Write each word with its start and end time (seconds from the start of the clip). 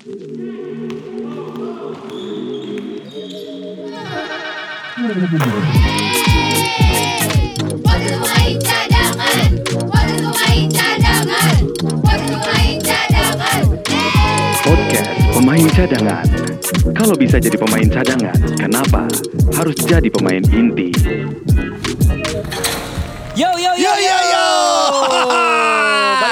Waktu 0.00 0.16
main 8.16 8.56
cadangan, 8.64 9.50
waktu 9.92 10.24
main 10.24 10.72
cadangan, 10.72 11.60
waktu 12.00 12.32
main 12.32 12.76
cadangan. 12.80 13.60
Podcast 14.64 15.20
Pemain 15.36 15.68
Cadangan. 15.68 16.24
Kalau 16.96 17.12
bisa 17.20 17.36
jadi 17.36 17.60
pemain 17.60 17.84
cadangan, 17.92 18.40
kenapa 18.56 19.04
harus 19.52 19.76
jadi 19.84 20.08
pemain 20.08 20.40
inti? 20.48 20.96
Yo 23.36 23.52
yo 23.52 23.76
yo 23.76 23.92
Yo, 24.00 24.00
yo, 24.00 24.18
yo. 24.32 25.59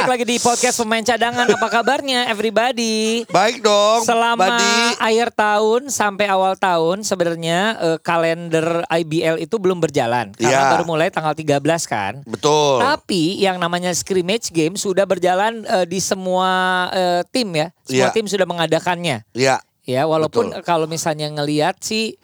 Balik 0.09 0.25
lagi 0.25 0.40
di 0.40 0.40
podcast 0.40 0.80
pemain 0.80 1.04
cadangan. 1.04 1.45
Apa 1.52 1.68
kabarnya 1.68 2.32
everybody? 2.32 3.29
Baik 3.29 3.61
dong. 3.61 4.08
Selama 4.08 4.40
Badi. 4.40 4.96
akhir 4.96 5.36
tahun 5.36 5.93
sampai 5.93 6.25
awal 6.32 6.57
tahun 6.57 7.04
sebenarnya 7.04 7.76
eh, 7.76 7.98
kalender 8.00 8.89
IBL 8.89 9.36
itu 9.36 9.61
belum 9.61 9.76
berjalan 9.84 10.32
karena 10.32 10.64
Iya. 10.64 10.72
baru 10.72 10.89
mulai 10.89 11.12
tanggal 11.12 11.36
13 11.36 11.84
kan. 11.84 12.25
Betul. 12.25 12.81
Tapi 12.81 13.36
yang 13.36 13.61
namanya 13.61 13.93
scrimmage 13.93 14.48
game 14.48 14.81
sudah 14.81 15.04
berjalan 15.04 15.68
eh, 15.68 15.84
di 15.84 16.00
semua 16.00 16.89
eh, 16.89 17.20
tim 17.29 17.53
ya. 17.53 17.68
Semua 17.84 18.09
Iya. 18.09 18.17
tim 18.17 18.25
sudah 18.25 18.48
mengadakannya. 18.48 19.29
Ya. 19.36 19.61
Ya, 19.84 20.09
walaupun 20.09 20.56
Betul. 20.56 20.64
kalau 20.64 20.89
misalnya 20.89 21.29
ngelihat 21.29 21.84
sih 21.84 22.17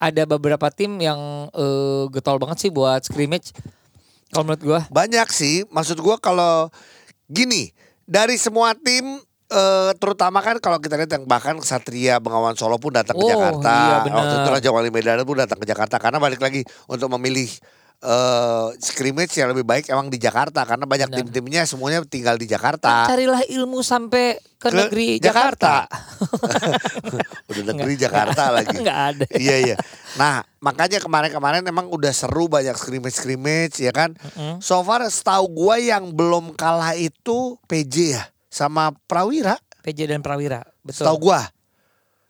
ada 0.00 0.24
beberapa 0.24 0.72
tim 0.72 0.96
yang 1.04 1.52
eh, 1.52 2.08
getol 2.16 2.40
banget 2.40 2.64
sih 2.64 2.72
buat 2.72 3.04
scrimmage. 3.04 3.52
Kalau 4.32 4.48
menurut 4.48 4.64
gua 4.64 4.80
Banyak 4.88 5.28
sih. 5.28 5.68
Maksud 5.68 6.00
gua 6.00 6.16
kalau 6.16 6.72
gini, 7.26 7.70
dari 8.02 8.38
semua 8.38 8.74
tim 8.74 9.18
eh, 9.46 9.90
terutama 9.98 10.42
kan 10.42 10.58
kalau 10.58 10.78
kita 10.78 10.98
lihat 10.98 11.10
yang 11.12 11.24
bahkan 11.26 11.58
Satria 11.62 12.18
Bengawan 12.18 12.58
Solo 12.58 12.78
pun 12.78 12.94
datang 12.94 13.14
ke 13.14 13.22
Oh, 13.22 13.30
Jakarta. 13.30 14.02
iya. 14.02 14.10
Waktu 14.10 14.34
itu 14.42 14.48
Raja 14.50 14.70
Wali 14.74 14.90
Medan 14.90 15.22
pun 15.22 15.38
datang 15.38 15.58
ke 15.58 15.66
Jakarta 15.66 16.02
karena 16.02 16.18
balik 16.18 16.42
lagi 16.42 16.66
untuk 16.86 17.06
memilih 17.14 17.46
eh 17.96 18.66
scrimmage 18.76 19.32
yang 19.34 19.50
lebih 19.50 19.64
baik 19.64 19.88
emang 19.88 20.06
di 20.06 20.16
Jakarta 20.16 20.62
karena 20.62 20.84
banyak 20.84 21.08
Benar. 21.08 21.18
tim-timnya 21.22 21.62
semuanya 21.64 22.04
tinggal 22.04 22.36
di 22.36 22.44
Jakarta. 22.44 23.08
carilah 23.08 23.40
ilmu 23.42 23.80
sampai 23.80 24.36
ke, 24.56 24.68
Ke 24.68 24.74
negeri 24.74 25.16
Jakarta. 25.16 25.88
Jakarta. 25.88 26.66
Udah 27.50 27.62
negeri 27.66 27.94
Jakarta 27.96 28.42
lagi. 28.56 28.76
Enggak 28.76 28.98
ada. 29.14 29.24
iya 29.34 29.56
iya. 29.62 29.76
Nah 30.14 30.44
makanya 30.58 30.98
kemarin-kemarin 30.98 31.62
emang 31.62 31.88
udah 31.88 32.10
seru 32.10 32.46
banyak 32.46 32.74
scrimmage-scrimmage 32.74 33.80
ya 33.80 33.92
kan. 33.92 34.12
Mm-mm. 34.12 34.60
So 34.60 34.80
far 34.82 35.04
setahu 35.06 35.48
gua 35.48 35.76
yang 35.76 36.12
belum 36.12 36.52
kalah 36.52 36.92
itu 36.94 37.56
PJ 37.64 37.94
ya 38.12 38.24
sama 38.48 38.92
Prawira. 39.06 39.56
PJ 39.80 40.04
dan 40.06 40.20
Prawira. 40.20 40.64
Betul. 40.82 41.04
Setahu 41.04 41.30
gua. 41.30 41.48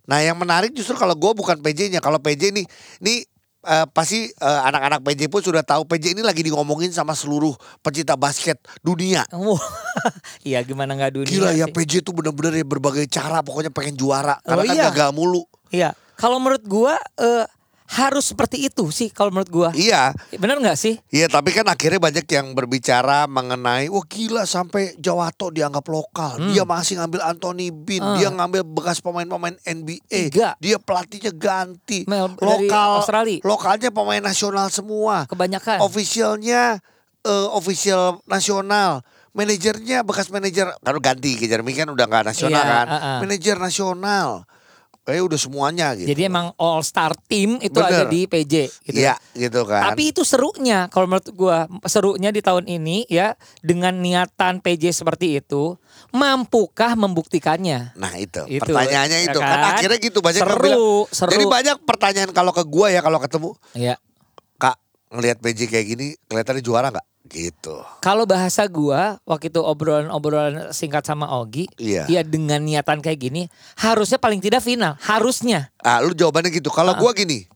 Nah 0.06 0.22
yang 0.22 0.39
menarik 0.39 0.70
justru 0.70 0.94
kalau 0.94 1.14
gua 1.14 1.34
bukan 1.34 1.59
PJ-nya. 1.59 1.98
Kalau 1.98 2.22
PJ 2.22 2.55
nih, 2.55 2.67
nih 3.00 3.27
eh, 3.67 3.86
pasti 3.91 4.31
eh, 4.31 4.61
anak-anak 4.70 5.03
PJ 5.03 5.27
pun 5.27 5.42
sudah 5.42 5.67
tahu 5.67 5.84
PJ 5.91 6.14
ini 6.14 6.22
lagi 6.22 6.47
ngomongin 6.47 6.95
sama 6.95 7.12
seluruh 7.12 7.53
pecinta 7.83 8.14
basket 8.14 8.62
dunia. 8.81 9.27
Wah, 9.34 9.61
iya 10.48 10.62
gimana 10.62 10.95
nggak 10.95 11.12
dunia 11.12 11.28
Gila 11.28 11.50
ya 11.53 11.67
sih? 11.67 11.75
PJ 11.75 11.92
itu 12.06 12.11
bener-bener 12.14 12.62
ya 12.62 12.67
berbagai 12.67 13.05
cara 13.11 13.42
pokoknya 13.42 13.75
pengen 13.75 13.98
juara. 13.98 14.39
Oh, 14.47 14.55
Karena 14.55 14.62
kan 14.62 14.77
iya. 14.78 14.87
gagal 14.94 15.11
mulu. 15.12 15.42
Iya. 15.75 15.91
Kalau 16.17 16.41
menurut 16.41 16.64
gua 16.64 16.97
eh, 17.19 17.44
harus 17.89 18.27
seperti 18.27 18.67
itu 18.67 18.91
sih 18.91 19.09
kalau 19.09 19.31
menurut 19.31 19.47
gua. 19.47 19.70
Iya. 19.70 20.11
Benar 20.33 20.59
nggak 20.59 20.75
sih? 20.75 20.98
Iya 21.09 21.27
tapi 21.27 21.51
kan 21.51 21.65
akhirnya 21.65 21.97
banyak 21.97 22.27
yang 22.27 22.53
berbicara 22.53 23.25
mengenai 23.25 23.87
Wah 23.87 24.03
gila 24.03 24.43
sampai 24.43 24.97
Jawato 24.97 25.48
dianggap 25.48 25.87
lokal 25.87 26.15
Hmm. 26.37 26.51
Dia 26.51 26.62
masih 26.62 26.98
ngambil 26.98 27.20
Anthony 27.23 27.70
Bean 27.70 28.03
Ah. 28.03 28.17
Dia 28.17 28.28
ngambil 28.28 28.62
bekas 28.62 28.98
pemain-pemain 28.98 29.55
NBA 29.61 30.28
Tiga. 30.28 30.59
Dia 30.59 30.77
pelatihnya 30.77 31.31
ganti 31.31 32.03
Mel- 32.05 32.33
dari 32.33 32.67
Lokal 32.67 32.89
Australia. 33.01 33.39
Lokalnya 33.41 33.91
pemain 33.91 34.21
nasional 34.21 34.67
semua 34.69 35.25
Kebanyakan. 35.27 35.81
Officialnya 35.81 36.82
eh, 37.22 37.49
Official 37.50 38.21
nasional 38.25 39.00
Manajernya 39.31 40.00
bekas 40.00 40.27
manajer 40.27 40.72
Kalau 40.81 40.97
ganti 40.97 41.37
Jeremy 41.37 41.72
kan 41.72 41.87
udah 41.87 42.05
gak 42.05 42.25
nasional 42.27 42.56
Iya, 42.56 42.72
kan 42.72 42.87
ah, 42.87 42.97
ah. 42.97 43.19
Manajer 43.21 43.56
nasional 43.56 44.49
Eh 45.06 45.22
udah 45.22 45.39
semuanya 45.39 45.94
gitu 45.94 46.11
Jadi 46.11 46.27
emang 46.27 46.50
all 46.56 46.83
star 46.83 47.15
team 47.25 47.56
itu 47.59 47.72
Bener. 47.72 47.94
ada 47.94 48.05
di 48.06 48.27
PJ 48.27 48.55
gitu. 48.83 48.99
Iya 48.99 49.15
gitu 49.33 49.62
kan 49.62 49.87
Tapi 49.87 50.11
itu 50.11 50.27
serunya 50.27 50.91
kalau 50.91 51.06
menurut 51.06 51.31
gua 51.31 51.56
serunya 51.84 52.28
di 52.28 52.43
tahun 52.43 52.67
ini 52.67 53.06
ya 53.06 53.33
dengan 53.61 53.94
niatan 53.94 54.59
PJ 54.59 54.91
seperti 54.93 55.39
itu 55.39 55.78
mampukah 56.11 56.94
membuktikannya? 56.94 57.94
Nah 57.94 58.15
itu, 58.17 58.43
Itu, 58.47 58.62
pertanyaannya 58.65 59.19
ya 59.21 59.27
itu 59.28 59.39
kan? 59.39 59.49
kan? 59.53 59.71
akhirnya 59.75 59.99
gitu 60.00 60.19
banyak 60.19 60.41
Seru, 60.41 60.59
bilang. 60.59 60.81
seru. 61.09 61.31
Jadi 61.31 61.44
banyak 61.47 61.77
pertanyaan 61.83 62.31
kalau 62.31 62.50
ke 62.50 62.62
gua 62.62 62.88
ya 62.88 62.99
kalau 62.99 63.19
ketemu 63.19 63.55
Ya. 63.73 63.94
kak 64.56 64.75
ngelihat 65.09 65.38
PJ 65.38 65.61
kayak 65.67 65.87
gini 65.87 66.06
kelihatannya 66.27 66.62
juara 66.62 66.91
nggak? 66.91 67.06
Gitu. 67.26 67.76
Kalau 68.00 68.22
bahasa 68.25 68.62
gua 68.70 69.19
waktu 69.26 69.50
itu 69.50 69.60
obrolan-obrolan 69.60 70.70
singkat 70.70 71.03
sama 71.03 71.26
Ogi, 71.37 71.66
Iya. 71.76 72.06
ya 72.06 72.22
dengan 72.22 72.62
niatan 72.62 73.03
kayak 73.03 73.19
gini 73.19 73.42
harusnya 73.76 74.16
paling 74.16 74.38
tidak 74.38 74.62
final, 74.62 74.94
harusnya 75.03 75.69
Ah 75.82 75.98
lu 76.03 76.14
jawabannya 76.14 76.54
gitu. 76.54 76.70
Kalau 76.70 76.94
gua 76.94 77.10
gini 77.12 77.50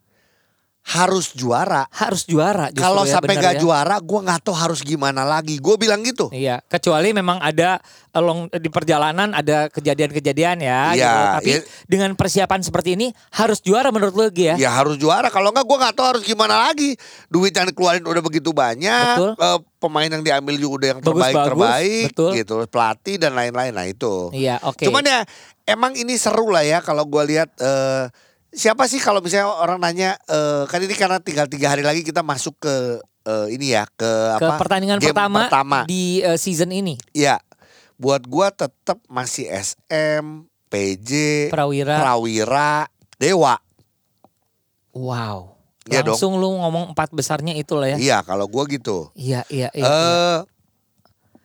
harus 0.80 1.36
juara. 1.36 1.84
harus 1.92 2.24
juara 2.24 2.72
Kalau 2.72 3.04
ya, 3.04 3.20
sampai 3.20 3.36
nggak 3.36 3.56
ya. 3.56 3.62
juara, 3.62 3.96
gua 4.00 4.20
nggak 4.24 4.40
tahu 4.42 4.56
harus 4.56 4.80
gimana 4.80 5.22
lagi. 5.22 5.60
Gue 5.60 5.76
bilang 5.76 6.00
gitu. 6.00 6.32
Iya, 6.32 6.64
kecuali 6.66 7.12
memang 7.12 7.38
ada 7.38 7.78
along 8.10 8.50
di 8.50 8.66
perjalanan 8.72 9.30
ada 9.36 9.70
kejadian-kejadian 9.70 10.58
ya. 10.64 10.80
Iya, 10.96 10.96
gitu. 10.96 11.26
Tapi 11.36 11.50
iya. 11.52 11.60
dengan 11.86 12.10
persiapan 12.16 12.60
seperti 12.64 12.96
ini 12.98 13.12
harus 13.36 13.60
juara 13.62 13.92
menurut 13.92 14.14
lu 14.16 14.26
ya. 14.34 14.56
Ya 14.56 14.70
harus 14.72 14.96
juara. 14.96 15.28
Kalau 15.28 15.52
nggak, 15.54 15.66
gua 15.68 15.78
nggak 15.86 15.94
tahu 15.94 16.06
harus 16.16 16.22
gimana 16.26 16.58
lagi. 16.58 16.96
Duit 17.30 17.54
yang 17.54 17.68
dikeluarin 17.70 18.02
udah 18.02 18.22
begitu 18.24 18.50
banyak. 18.50 19.16
Betul. 19.20 19.30
eh, 19.36 19.58
pemain 19.78 20.10
yang 20.10 20.24
diambil 20.24 20.54
juga 20.58 20.72
udah 20.74 20.88
yang 20.96 21.00
Bagus-bagus, 21.00 21.22
terbaik 21.30 21.46
terbaik. 21.46 22.06
betul. 22.10 22.30
Gitu. 22.34 22.54
Pelatih 22.72 23.16
dan 23.20 23.32
lain-lain. 23.36 23.72
Nah 23.76 23.86
itu. 23.86 24.14
Iya, 24.34 24.58
oke. 24.64 24.82
Cuman 24.88 25.04
ya 25.06 25.22
emang 25.68 25.94
ini 25.94 26.16
seru 26.18 26.50
lah 26.50 26.66
ya 26.66 26.82
kalau 26.82 27.06
gua 27.06 27.22
lihat 27.22 27.52
eh, 27.60 28.10
siapa 28.50 28.86
sih 28.90 28.98
kalau 28.98 29.22
misalnya 29.22 29.50
orang 29.50 29.78
nanya 29.78 30.18
eh, 30.26 30.66
kan 30.66 30.82
ini 30.82 30.94
karena 30.98 31.22
tinggal 31.22 31.46
tiga 31.46 31.70
hari 31.70 31.86
lagi 31.86 32.02
kita 32.02 32.20
masuk 32.26 32.58
ke 32.58 32.74
eh, 33.26 33.46
ini 33.54 33.74
ya 33.74 33.86
ke, 33.86 34.02
ke 34.02 34.10
apa 34.42 34.58
pertandingan 34.58 34.98
game 34.98 35.14
pertama, 35.14 35.46
pertama. 35.46 35.78
di 35.86 36.20
eh, 36.22 36.38
season 36.38 36.74
ini. 36.74 36.98
Ya 37.14 37.38
buat 38.00 38.24
gua 38.24 38.48
tetap 38.48 38.96
masih 39.12 39.46
SM, 39.52 40.48
PJ, 40.72 41.10
Prawira. 41.52 42.00
Prawira, 42.00 42.88
Dewa. 43.20 43.60
Wow. 44.96 45.60
Iya 45.84 46.06
dong. 46.06 46.16
Langsung 46.16 46.40
lu 46.40 46.56
ngomong 46.60 46.96
empat 46.96 47.12
besarnya 47.12 47.52
itu 47.56 47.76
lah 47.76 47.92
ya. 47.92 47.98
Iya 48.00 48.18
kalau 48.24 48.48
gua 48.48 48.64
gitu. 48.66 49.12
Iya, 49.12 49.44
iya, 49.52 49.68
iya. 49.76 49.84
iya. 49.84 50.34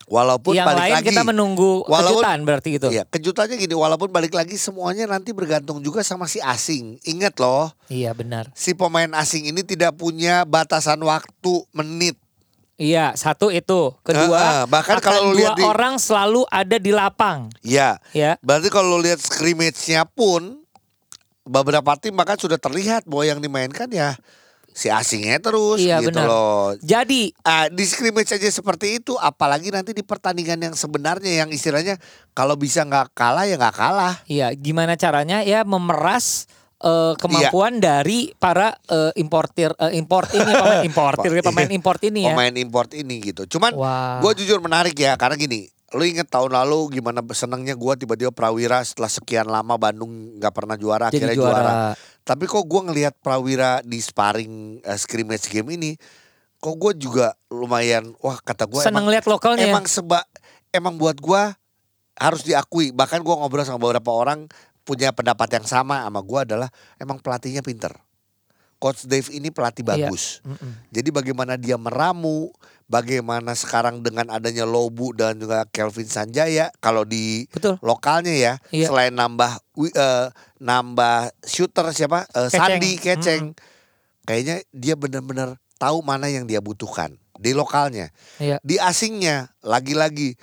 Walaupun 0.06 0.54
Yang 0.54 0.68
balik 0.68 0.82
lain 0.82 0.94
lagi 0.96 1.08
kita 1.10 1.22
menunggu 1.24 1.72
Walaupun- 1.84 2.22
kejutan 2.22 2.40
berarti 2.42 2.70
gitu. 2.72 2.88
Iya, 2.90 3.04
kejutannya 3.06 3.56
gini, 3.56 3.74
walaupun 3.74 4.10
balik 4.10 4.32
lagi 4.32 4.56
semuanya 4.56 5.06
nanti 5.08 5.30
bergantung 5.30 5.80
juga 5.80 6.02
sama 6.02 6.26
si 6.26 6.38
asing. 6.40 7.02
Ingat 7.04 7.38
loh, 7.38 7.74
Iya, 7.88 8.14
benar. 8.14 8.54
si 8.54 8.72
pemain 8.72 9.10
asing 9.14 9.46
ini 9.46 9.62
tidak 9.62 9.94
punya 9.94 10.44
batasan 10.44 10.98
waktu 11.00 11.54
menit. 11.72 12.16
Iya, 12.76 13.16
satu 13.16 13.48
itu. 13.50 13.96
Kedua, 14.02 14.36
Heeh, 14.36 14.62
bahkan 14.68 15.00
akan 15.00 15.06
kalau 15.06 15.22
lu 15.26 15.34
dua 15.34 15.40
lihat 15.40 15.56
di- 15.56 15.64
orang 15.64 15.96
selalu 15.96 16.44
ada 16.46 16.76
di 16.76 16.92
lapang. 16.92 17.48
Ya, 17.62 17.98
Ya. 18.12 18.36
berarti 18.40 18.68
kalau 18.68 18.94
lo 18.94 19.00
lihat 19.00 19.18
scrimmage-nya 19.18 20.04
pun 20.06 20.60
beberapa 21.42 21.94
tim 21.96 22.12
bahkan 22.12 22.36
sudah 22.36 22.58
terlihat 22.58 23.06
bahwa 23.06 23.24
yang 23.24 23.38
dimainkan 23.38 23.86
ya 23.88 24.18
si 24.76 24.92
asingnya 24.92 25.40
terus 25.40 25.80
Iya, 25.80 26.04
gitu 26.04 26.12
benar. 26.12 26.28
loh. 26.28 26.76
Jadi 26.78 27.32
Ah, 27.42 27.72
di 27.72 27.82
scrimmage 27.82 28.28
aja 28.30 28.44
seperti 28.44 29.00
itu, 29.00 29.16
apalagi 29.16 29.72
nanti 29.72 29.96
di 29.96 30.04
pertandingan 30.04 30.60
yang 30.62 30.76
sebenarnya 30.76 31.42
yang 31.42 31.50
istilahnya 31.50 31.96
kalau 32.30 32.54
bisa 32.54 32.84
nggak 32.84 33.16
kalah 33.16 33.48
ya 33.48 33.56
nggak 33.56 33.72
kalah. 33.74 34.16
Iya, 34.28 34.52
gimana 34.52 34.94
caranya 34.94 35.40
ya 35.42 35.64
memeras 35.64 36.52
eh, 36.78 37.16
kemampuan 37.16 37.80
dari 37.80 38.36
para 38.36 38.76
eh, 38.86 39.16
importir 39.16 39.72
eh, 39.74 39.96
import 39.96 40.28
ini 40.30 40.52
pemain 40.60 40.84
importir 40.84 41.32
pemain 41.40 41.72
import 41.72 42.02
ini 42.04 42.28
ya. 42.28 42.36
Pemain 42.36 42.52
import 42.54 42.92
ini 42.92 43.16
gitu. 43.24 43.48
Cuman 43.48 43.72
Wah. 43.74 44.20
gue 44.20 44.44
jujur 44.44 44.60
menarik 44.60 44.94
ya 44.94 45.16
karena 45.16 45.40
gini. 45.40 45.72
Lu 45.96 46.04
inget 46.04 46.28
tahun 46.28 46.52
lalu 46.52 47.00
gimana 47.00 47.24
senangnya 47.32 47.72
gue 47.72 47.94
tiba-tiba 47.96 48.28
Prawira 48.28 48.84
setelah 48.84 49.08
sekian 49.08 49.48
lama 49.48 49.80
Bandung 49.80 50.36
nggak 50.36 50.52
pernah 50.52 50.76
juara 50.76 51.08
Jadi 51.08 51.24
akhirnya 51.24 51.36
juara. 51.40 51.56
juara. 51.56 51.74
Tapi 52.26 52.50
kok 52.50 52.66
gue 52.66 52.82
ngelihat 52.90 53.14
Prawira 53.22 53.86
di 53.86 54.02
sparring 54.02 54.82
eh, 54.82 54.98
scrimmage 54.98 55.46
game 55.54 55.78
ini, 55.78 55.92
kok 56.58 56.74
gue 56.74 56.98
juga 56.98 57.38
lumayan 57.54 58.18
wah 58.18 58.42
kata 58.42 58.66
gue 58.66 58.82
Seneng 58.82 59.06
emang, 59.06 59.14
lihat 59.14 59.26
lokalnya. 59.30 59.70
ya? 59.70 59.72
emang 59.72 59.86
seba 59.86 60.26
emang 60.74 60.98
buat 60.98 61.22
gue 61.22 61.42
harus 62.18 62.42
diakui. 62.42 62.90
Bahkan 62.90 63.22
gue 63.22 63.36
ngobrol 63.38 63.62
sama 63.62 63.78
beberapa 63.78 64.10
orang 64.10 64.50
punya 64.86 65.14
pendapat 65.14 65.62
yang 65.62 65.66
sama 65.70 66.02
sama 66.02 66.22
gue 66.26 66.40
adalah 66.50 66.70
emang 66.98 67.22
pelatihnya 67.22 67.62
pinter. 67.62 67.94
Coach 68.78 69.08
Dave 69.08 69.28
ini 69.32 69.50
pelatih 69.50 69.82
Iya. 69.82 70.08
bagus. 70.12 70.40
Mm-mm. 70.44 70.72
Jadi 70.92 71.10
bagaimana 71.10 71.56
dia 71.56 71.80
meramu, 71.80 72.52
bagaimana 72.86 73.56
sekarang 73.56 74.04
dengan 74.04 74.30
adanya 74.30 74.68
Lobu 74.68 75.16
dan 75.16 75.40
juga 75.40 75.66
Kelvin 75.72 76.06
Sanjaya 76.06 76.70
kalau 76.80 77.02
di 77.08 77.48
Betul. 77.50 77.80
lokalnya 77.82 78.36
ya, 78.36 78.54
Iya. 78.70 78.88
selain 78.92 79.16
nambah 79.16 79.58
eh, 79.96 80.28
nambah 80.60 81.32
shooter 81.44 81.90
siapa? 81.92 82.28
Eh, 82.30 82.48
Keceng. 82.48 82.60
Sandi 82.60 82.92
Keceng. 83.00 83.44
Kayaknya 84.26 84.56
dia 84.74 84.96
benar-benar 84.98 85.50
tahu 85.78 86.02
mana 86.02 86.26
yang 86.28 86.46
dia 86.46 86.60
butuhkan 86.60 87.14
di 87.38 87.52
lokalnya. 87.54 88.10
Iya. 88.40 88.58
Di 88.64 88.80
asingnya 88.80 89.54
lagi-lagi 89.62 90.36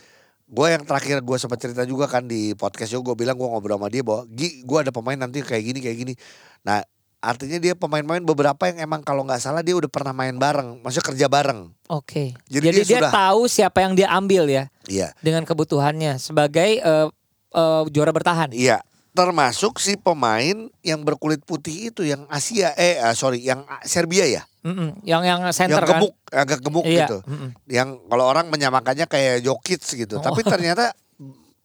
gue 0.52 0.66
yang 0.68 0.84
terakhir 0.84 1.24
gue 1.24 1.36
sempat 1.40 1.56
cerita 1.56 1.80
juga 1.88 2.04
kan 2.04 2.28
di 2.28 2.52
podcast 2.52 2.92
juga 2.92 3.12
gue 3.16 3.24
bilang 3.24 3.40
gue 3.40 3.48
ngobrol 3.48 3.80
sama 3.80 3.88
dia 3.88 4.04
bahwa 4.04 4.28
Gi 4.28 4.60
gue 4.60 4.78
ada 4.78 4.92
pemain 4.92 5.16
nanti 5.16 5.40
kayak 5.40 5.64
gini 5.64 5.78
kayak 5.80 5.96
gini. 5.96 6.14
Nah 6.62 6.84
artinya 7.22 7.56
dia 7.56 7.72
pemain-pemain 7.72 8.20
beberapa 8.20 8.66
yang 8.66 8.82
emang 8.82 9.00
kalau 9.00 9.22
nggak 9.22 9.38
salah 9.38 9.62
dia 9.62 9.72
udah 9.72 9.86
pernah 9.86 10.10
main 10.10 10.34
bareng, 10.34 10.82
maksudnya 10.82 11.06
kerja 11.06 11.26
bareng. 11.26 11.70
Oke. 11.86 12.34
Jadi 12.46 12.66
Jadi, 12.66 12.76
dia 12.76 12.84
dia, 12.84 12.98
sudah- 12.98 13.12
tahu 13.14 13.40
siapa 13.46 13.78
yang 13.80 13.94
dia 13.94 14.10
ambil 14.10 14.44
ya 14.44 14.66
Iya, 14.84 15.14
dengan 15.18 15.42
kebutuhannya 15.42 16.18
sebagai 16.18 16.76
eh, 16.76 17.08
eh, 17.50 17.82
juara 17.88 18.10
bertahan. 18.10 18.50
iya. 18.50 18.82
Termasuk 19.12 19.76
si 19.76 19.94
pemain 19.94 20.56
yang 20.80 21.04
berkulit 21.04 21.44
putih 21.44 21.88
itu 21.88 22.00
yang 22.00 22.24
Asia, 22.26 22.72
eh 22.72 22.96
ah, 22.96 23.12
sorry, 23.12 23.38
yang 23.38 23.60
Serbia 23.82 24.24
ya, 24.24 24.42
Mm-mm. 24.62 25.04
Yang 25.04 25.22
yang 25.22 25.40
center 25.52 25.76
yang 25.76 25.84
kan. 25.84 26.00
gemuk, 26.00 26.14
agak 26.26 26.58
gemuk 26.58 26.80
Iya. 26.82 27.04
gitu. 27.04 27.18
mm-mm. 27.22 27.50
Yang 27.68 27.88
kalau 28.02 28.24
orang 28.24 28.48
menyamakannya 28.48 29.04
kayak 29.04 29.44
Jokic 29.44 29.84
gitu, 29.84 30.16
Oh. 30.16 30.24
tapi 30.24 30.40
ternyata 30.48 30.96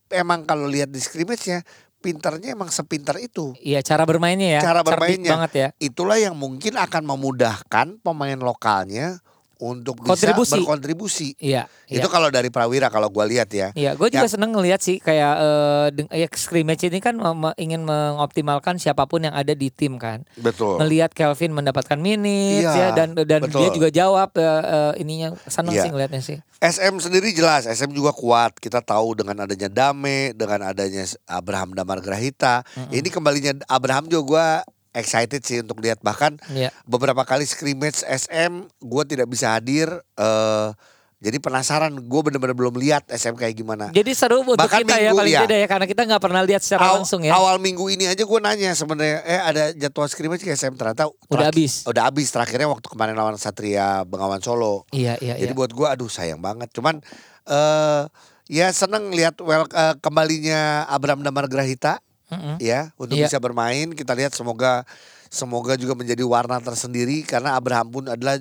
emang 0.08 0.44
kalau 0.44 0.64
lihat 0.64 0.88
di 0.88 1.00
scrimmage-nya 1.00 1.64
pinternya 1.98 2.54
emang 2.54 2.70
sepintar 2.70 3.18
itu. 3.18 3.54
Iya 3.62 3.82
cara 3.82 4.06
bermainnya 4.06 4.58
ya. 4.58 4.60
Cara 4.62 4.80
cerdik 4.82 4.94
bermainnya. 4.94 5.30
banget 5.34 5.52
ya. 5.54 5.68
itulah 5.82 6.18
yang 6.18 6.34
mungkin 6.38 6.78
akan 6.78 7.02
memudahkan 7.04 7.86
pemain 8.02 8.38
lokalnya 8.38 9.18
untuk 9.58 9.98
bisa 9.98 10.14
Kontribusi. 10.30 10.54
berkontribusi. 10.56 11.28
Iya. 11.36 11.66
Itu 11.84 12.06
iya. 12.06 12.08
kalau 12.08 12.28
dari 12.28 12.46
Prawira 12.46 12.86
kalau 12.88 13.08
gua 13.08 13.24
lihat 13.24 13.50
ya. 13.50 13.74
Iya, 13.74 13.92
gue 13.92 14.08
juga 14.08 14.24
Yang- 14.24 14.34
seneng 14.34 14.54
ngelihat 14.54 14.78
sih 14.78 14.96
kayak 14.98 15.34
eh, 15.34 15.86
deng- 15.92 16.10
ya 16.10 16.28
scrimmage 16.30 16.84
ini 16.84 16.98
kan 16.98 17.18
me- 17.18 17.56
ingin 17.56 17.82
mengoptimalkan 17.82 18.78
siapa 18.78 19.04
pun 19.04 19.20
yang 19.20 19.34
ada 19.34 19.50
di 19.52 19.68
tim 19.68 19.98
kan. 19.98 20.22
Betul. 20.34 20.78
Melihat 20.78 21.10
Kelvin 21.10 21.50
mendapatkan 21.50 21.96
minutes 21.96 22.64
Iya, 22.64 22.72
ya 22.72 22.88
dan 22.92 23.18
dan 23.18 23.40
betul. 23.42 23.60
dia 23.60 23.70
juga 23.72 23.88
jawab 23.90 24.30
eh, 24.34 24.44
eh, 24.44 24.92
ininya 24.98 25.34
seneng 25.44 25.74
Iya. 25.74 25.82
sih 25.82 25.90
ngelihatnya 25.90 26.22
sih. 26.22 26.38
SM 26.58 26.98
sendiri 26.98 27.30
jelas, 27.30 27.66
SM 27.66 27.90
juga 27.90 28.10
kuat. 28.10 28.58
Kita 28.58 28.78
tahu 28.78 29.14
dengan 29.14 29.42
adanya 29.42 29.70
Dame, 29.70 30.34
dengan 30.34 30.66
adanya 30.66 31.06
Abraham 31.24 31.70
Damar 31.70 31.98
Grahita. 31.98 32.66
Ini 32.88 33.06
kembalinya 33.08 33.54
Abraham 33.66 34.06
juga 34.06 34.22
gua 34.24 34.46
excited 34.90 35.40
sih 35.40 35.60
untuk 35.60 35.78
lihat 35.78 35.98
bahkan 35.98 36.36
Iya. 36.48 36.72
beberapa 36.84 37.22
kali 37.22 37.42
scrimmage 37.42 38.00
SM 38.02 38.52
gue 38.78 39.02
tidak 39.04 39.26
bisa 39.26 39.52
hadir 39.52 39.88
eh 40.14 40.68
jadi 41.18 41.34
penasaran 41.36 41.90
gue 41.98 42.20
bener-bener 42.22 42.54
belum 42.54 42.78
lihat 42.78 43.10
SM 43.10 43.34
kayak 43.34 43.50
gimana 43.52 43.90
Jadi 43.90 44.14
seru 44.14 44.38
untuk 44.40 44.54
Bahkan 44.54 44.86
kita 44.86 44.94
ya 44.96 45.10
minggu, 45.10 45.18
paling 45.18 45.34
ya. 45.34 45.42
tidak 45.42 45.58
ya 45.58 45.66
karena 45.66 45.86
kita 45.88 46.02
nggak 46.06 46.22
pernah 46.22 46.42
lihat 46.42 46.62
secara 46.62 46.82
Aw- 46.84 46.94
langsung 46.96 47.20
ya. 47.20 47.34
awal 47.34 47.58
minggu 47.58 47.82
ini 47.88 48.06
aja 48.06 48.22
gue 48.22 48.38
nanya 48.38 48.70
sebenarnya 48.72 49.26
eh 49.26 49.40
ada 49.40 49.62
jadwal 49.72 50.06
scrimmage 50.06 50.40
ke 50.40 50.52
SM 50.52 50.72
ternyata 50.72 51.10
Udah 51.26 51.50
habis. 51.50 51.82
udah 51.84 52.06
habis 52.06 52.30
terakhirnya 52.30 52.70
waktu 52.70 52.86
kemarin 52.86 53.18
lawan 53.18 53.34
Satria 53.34 54.06
Bengawan 54.06 54.38
Solo 54.38 54.86
Iya 54.90 55.18
iya 55.18 55.34
jadi 55.36 55.50
iya. 55.50 55.58
buat 55.58 55.68
gue 55.68 55.86
aduh 55.88 56.06
sayang 56.06 56.38
banget 56.38 56.70
cuman 56.70 57.02
eh 57.44 58.02
ya 58.46 58.70
seneng 58.70 59.10
lihat 59.10 59.36
well 59.40 59.66
eh, 59.66 59.94
kembalinya 59.98 60.86
Abraham 60.86 61.20
Damar 61.20 61.46
Grahita 61.46 61.98
Mm-mm. 62.28 62.56
ya 62.60 62.92
untuk 62.94 63.16
Iya. 63.16 63.26
bisa 63.26 63.38
bermain 63.38 63.92
kita 63.92 64.12
lihat 64.12 64.32
semoga 64.32 64.84
semoga 65.28 65.74
juga 65.74 65.92
menjadi 65.92 66.20
warna 66.22 66.56
tersendiri 66.58 67.20
karena 67.22 67.56
Abraham 67.56 67.88
pun 67.90 68.04
adalah 68.06 68.36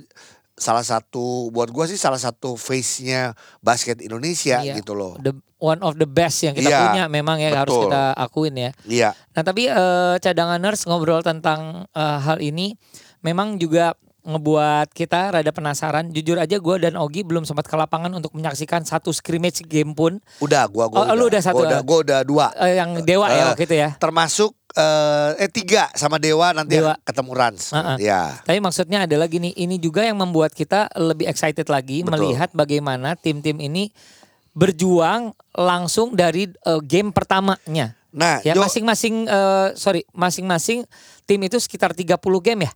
salah 0.54 0.81
satu 0.81 1.48
buat 1.50 1.69
gua 1.69 1.86
sih 1.86 1.95
salah 1.95 2.18
satu 2.18 2.57
face-nya 2.57 3.31
basket 3.60 4.01
Indonesia 4.01 4.57
Iya. 4.60 4.74
gitu 4.75 4.98
loh. 4.98 5.13
The 5.18 5.31
one 5.57 5.80
of 5.81 5.95
the 5.95 6.10
best 6.10 6.42
yang 6.42 6.54
kita 6.54 6.68
Iya, 6.68 6.80
punya 6.81 7.04
memang 7.07 7.38
ya 7.38 7.54
harus 7.54 7.69
betul. 7.69 7.84
kita 7.89 8.04
akuin 8.13 8.56
ya. 8.57 8.72
Iya. 8.84 9.10
Nah 9.34 9.42
tapi 9.42 9.69
eh, 9.69 10.16
cadanganers 10.18 10.81
ngobrol 10.83 11.22
tentang 11.22 11.86
eh, 11.88 12.18
hal 12.19 12.42
ini 12.42 12.74
memang 13.22 13.57
juga 13.57 13.94
ngebuat 14.27 14.91
kita 14.91 15.31
rada 15.31 15.51
penasaran. 15.56 16.12
Jujur 16.12 16.35
aja 16.35 16.59
gue 16.59 16.75
dan 16.77 17.00
Ogi 17.00 17.24
belum 17.24 17.47
sempat 17.47 17.63
ke 17.65 17.74
lapangan 17.74 18.12
untuk 18.12 18.35
menyaksikan 18.35 18.83
satu 18.83 19.15
scrimmage 19.15 19.63
game 19.63 19.95
pun. 19.95 20.19
Udah 20.44 20.68
gua 20.68 20.91
gua 20.91 21.07
Oh, 21.07 21.15
lu 21.15 21.31
udah 21.31 21.39
satu, 21.39 21.63
Gua 21.63 21.71
udah, 21.71 21.79
ah? 21.79 21.83
gua 21.88 21.97
udah 22.03 22.19
dua. 22.27 22.45
Eh, 22.59 22.75
yang 22.75 23.00
Dewa 23.01 23.31
ya 23.31 23.39
Eh, 23.39 23.47
waktu 23.56 23.63
itu 23.63 23.75
ya. 23.79 23.89
Termasuk 23.95 24.51
eh, 24.75 25.31
eh 25.39 25.50
tiga 25.50 25.88
sama 25.95 26.19
Dewa 26.19 26.51
nanti 26.51 26.75
Dewa. 26.75 27.00
ketemu 27.01 27.31
Rans. 27.31 27.71
Ah, 27.71 27.95
ah. 27.95 27.97
Ya. 27.97 28.44
Tapi 28.44 28.59
maksudnya 28.59 29.07
adalah 29.07 29.31
gini, 29.31 29.56
ini 29.56 29.79
juga 29.79 30.03
yang 30.03 30.19
membuat 30.19 30.51
kita 30.51 30.91
lebih 31.00 31.25
excited 31.25 31.71
lagi 31.71 32.03
Betul. 32.03 32.12
melihat 32.19 32.51
bagaimana 32.51 33.15
tim-tim 33.15 33.57
ini 33.57 33.89
berjuang 34.51 35.31
langsung 35.53 36.13
dari 36.13 36.50
eh, 36.50 36.81
game 36.83 37.15
pertamanya. 37.15 37.95
Nah, 38.12 38.41
Ya 38.41 38.57
masing-masing 38.57 39.30
eh, 39.30 39.68
sorry, 39.77 40.01
masing-masing 40.12 40.83
tim 41.23 41.39
itu 41.44 41.62
sekitar 41.62 41.94
30 41.94 42.18
game 42.41 42.65
ya. 42.65 42.71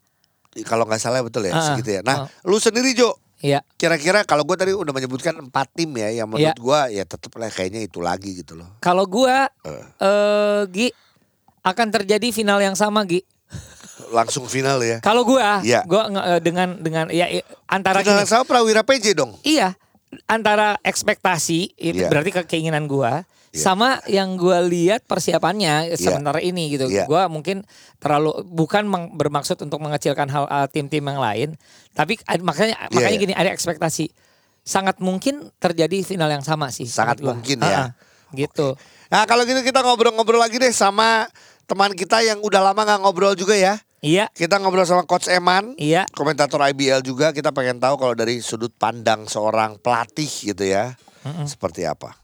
Kalau 0.61 0.83
nggak 0.83 0.99
salah 0.99 1.19
betul 1.19 1.43
ya 1.43 1.53
ah. 1.53 1.63
segitu 1.63 1.89
ya. 1.93 2.01
Nah, 2.01 2.25
Ah. 2.25 2.27
lu 2.43 2.57
sendiri 2.57 2.91
Jo, 2.91 3.15
Iya. 3.39 3.63
kira-kira 3.73 4.21
kalau 4.21 4.43
gua 4.43 4.53
tadi 4.53 4.71
udah 4.71 4.91
menyebutkan 4.91 5.33
empat 5.33 5.71
tim 5.71 5.89
ya 5.93 6.11
yang 6.13 6.27
menurut 6.27 6.51
Iya. 6.51 6.59
gua 6.59 6.79
ya 6.87 7.03
tetep 7.03 7.31
lah 7.33 7.47
kayaknya 7.47 7.81
itu 7.81 7.97
lagi 7.97 8.35
gitu 8.35 8.53
loh. 8.53 8.67
Kalau 8.77 9.03
gua 9.03 9.49
Eh. 9.61 9.85
eh 9.97 10.61
Gi 10.67 10.87
akan 11.61 11.87
terjadi 11.89 12.27
final 12.29 12.59
yang 12.59 12.73
sama 12.73 13.01
Gi. 13.03 13.23
Langsung 14.09 14.43
final 14.45 14.81
ya. 14.81 14.99
Kalau 14.99 15.23
gua, 15.23 15.61
Iya. 15.61 15.85
gua 15.85 16.05
nge- 16.05 16.25
eh, 16.27 16.41
dengan 16.41 16.69
dengan 16.75 17.05
ya 17.07 17.31
antara 17.65 18.03
Final 18.03 18.11
gini, 18.11 18.19
yang 18.19 18.29
sama 18.29 18.43
Prawira 18.43 18.83
PJ 18.83 19.15
dong. 19.15 19.39
iya 19.41 19.79
antara 20.27 20.75
ekspektasi 20.81 21.71
itu 21.73 21.95
Iya. 21.97 22.11
berarti 22.11 22.29
ke- 22.33 22.43
keinginan 22.45 22.83
gua 22.83 23.23
Iya. 23.51 23.67
sama 23.67 23.99
yang 24.07 24.39
gua 24.39 24.63
lihat 24.63 25.03
persiapannya 25.03 25.91
sementara 25.95 26.39
ini 26.39 26.71
gitu. 26.71 26.87
Iya. 26.87 27.03
Gua 27.03 27.27
mungkin 27.27 27.67
terlalu 27.97 28.47
bukan 28.47 28.87
meng- 28.87 29.11
bermaksud 29.11 29.59
untuk 29.59 29.77
mengecilkan 29.77 30.25
hal 30.25 30.47
eh, 30.47 30.67
tim-tim 30.71 31.03
yang 31.03 31.19
lain, 31.19 31.49
tapi 31.91 32.15
ad- 32.23 32.39
makanya 32.41 32.79
Iya, 32.81 32.95
makanya 32.95 33.11
iya. 33.13 33.23
gini 33.27 33.33
ada 33.35 33.51
ekspektasi. 33.51 34.07
Sangat 34.61 34.97
mungkin 34.97 35.51
terjadi 35.57 35.99
final 36.01 36.29
yang 36.29 36.41
sama 36.41 36.71
sih. 36.71 36.87
Sangat 36.87 37.19
gua. 37.19 37.35
mungkin 37.35 37.59
ya. 37.59 37.91
Ha-ha, 37.91 38.31
gitu. 38.31 38.79
Nah 39.09 39.27
kalau 39.27 39.43
gitu 39.43 39.59
kita 39.59 39.83
ngobrol-ngobrol 39.83 40.39
lagi 40.39 40.55
deh 40.55 40.71
sama 40.71 41.27
teman 41.67 41.91
kita 41.91 42.23
yang 42.23 42.39
udah 42.39 42.71
lama 42.71 42.79
nggak 42.79 42.99
ngobrol 43.03 43.35
juga 43.35 43.51
ya. 43.53 43.75
Iya, 43.99 44.31
Kita 44.31 44.57
ngobrol 44.57 44.81
sama 44.81 45.05
Coach 45.05 45.29
Eman, 45.29 45.77
iya. 45.77 46.09
komentator 46.09 46.57
IBL 46.63 47.03
juga. 47.03 47.29
Kita 47.29 47.51
pengen 47.51 47.77
tahu 47.77 47.99
kalau 47.99 48.15
dari 48.15 48.39
sudut 48.39 48.71
pandang 48.71 49.29
seorang 49.29 49.77
pelatih 49.77 50.25
gitu 50.25 50.65
ya, 50.65 50.97
seperti 51.45 51.85
apa. 51.85 52.17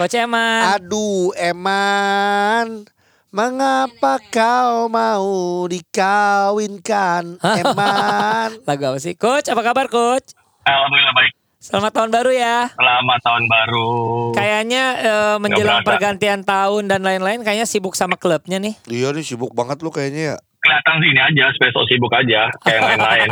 Coach 0.00 0.16
Eman. 0.16 0.80
Aduh 0.80 1.28
Eman, 1.36 2.88
mengapa 3.28 4.16
kau 4.32 4.88
mau 4.88 5.28
dikawinkan 5.68 7.36
Eman? 7.36 8.48
Lagu 8.68 8.82
apa 8.88 8.96
sih? 8.96 9.12
Coach, 9.12 9.52
apa 9.52 9.60
kabar 9.60 9.92
Coach? 9.92 10.32
Alhamdulillah 10.64 11.12
baik. 11.12 11.36
Selamat 11.60 11.92
tahun 11.92 12.10
baru 12.16 12.32
ya. 12.32 12.72
Selamat 12.72 13.20
tahun 13.20 13.44
baru. 13.44 13.88
Kayaknya 14.32 14.84
eh, 15.04 15.36
menjelang 15.36 15.84
pergantian 15.84 16.48
tahun 16.48 16.88
dan 16.88 17.04
lain-lain 17.04 17.44
kayaknya 17.44 17.68
sibuk 17.68 17.92
sama 17.92 18.16
klubnya 18.16 18.56
nih. 18.56 18.80
Iya 18.88 19.12
nih 19.12 19.20
sibuk 19.20 19.52
banget 19.52 19.84
lu 19.84 19.92
kayaknya 19.92 20.22
ya. 20.32 20.36
Kelihatan 20.60 20.96
sini 21.00 21.20
aja, 21.20 21.44
spesok 21.56 21.88
sibuk 21.88 22.12
aja 22.12 22.52
kayak 22.60 22.76
yang 22.76 22.84
lain-lain. 22.84 23.30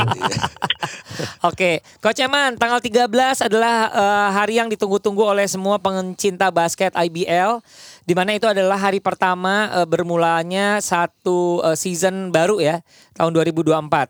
Oke, 1.48 1.84
Coach 2.00 2.24
Eman, 2.24 2.56
tanggal 2.56 2.80
13 2.80 3.04
adalah 3.44 3.92
eh, 3.92 4.28
hari 4.32 4.56
yang 4.56 4.72
ditunggu-tunggu 4.72 5.20
oleh 5.36 5.44
semua 5.44 5.76
pencinta 5.76 6.48
basket 6.48 6.96
IBL 6.96 7.60
di 8.08 8.16
mana 8.16 8.32
itu 8.32 8.48
adalah 8.48 8.80
hari 8.80 9.04
pertama 9.04 9.68
eh, 9.76 9.84
bermulanya 9.84 10.80
satu 10.80 11.60
eh, 11.68 11.76
season 11.76 12.32
baru 12.32 12.64
ya, 12.64 12.80
tahun 13.12 13.36
2024. 13.36 14.08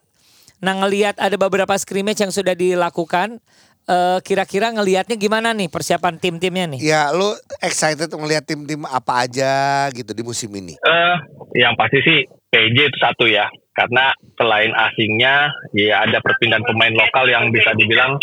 Nah, 0.62 0.74
ngelihat 0.86 1.18
ada 1.18 1.34
beberapa 1.34 1.74
scrimmage 1.74 2.22
yang 2.22 2.30
sudah 2.30 2.54
dilakukan, 2.54 3.42
eh, 3.88 4.18
kira-kira 4.22 4.70
ngelihatnya 4.70 5.18
gimana 5.18 5.50
nih 5.56 5.66
persiapan 5.66 6.22
tim-timnya 6.22 6.66
nih? 6.76 6.80
Ya 6.86 7.10
lu 7.10 7.34
excited 7.58 8.14
ngeliat 8.14 8.46
tim-tim 8.46 8.86
apa 8.86 9.26
aja 9.26 9.86
gitu 9.90 10.14
di 10.14 10.22
musim 10.22 10.54
ini. 10.54 10.78
Eh, 10.78 11.16
yang 11.58 11.74
pasti 11.74 11.98
sih 12.04 12.37
PJ 12.48 12.76
itu 12.92 12.98
satu 12.98 13.28
ya. 13.28 13.48
Karena 13.76 14.10
selain 14.34 14.74
asingnya, 14.74 15.54
ya 15.70 16.02
ada 16.02 16.18
perpindahan 16.18 16.66
pemain 16.66 16.90
lokal 16.90 17.30
yang 17.30 17.54
bisa 17.54 17.70
dibilang 17.78 18.18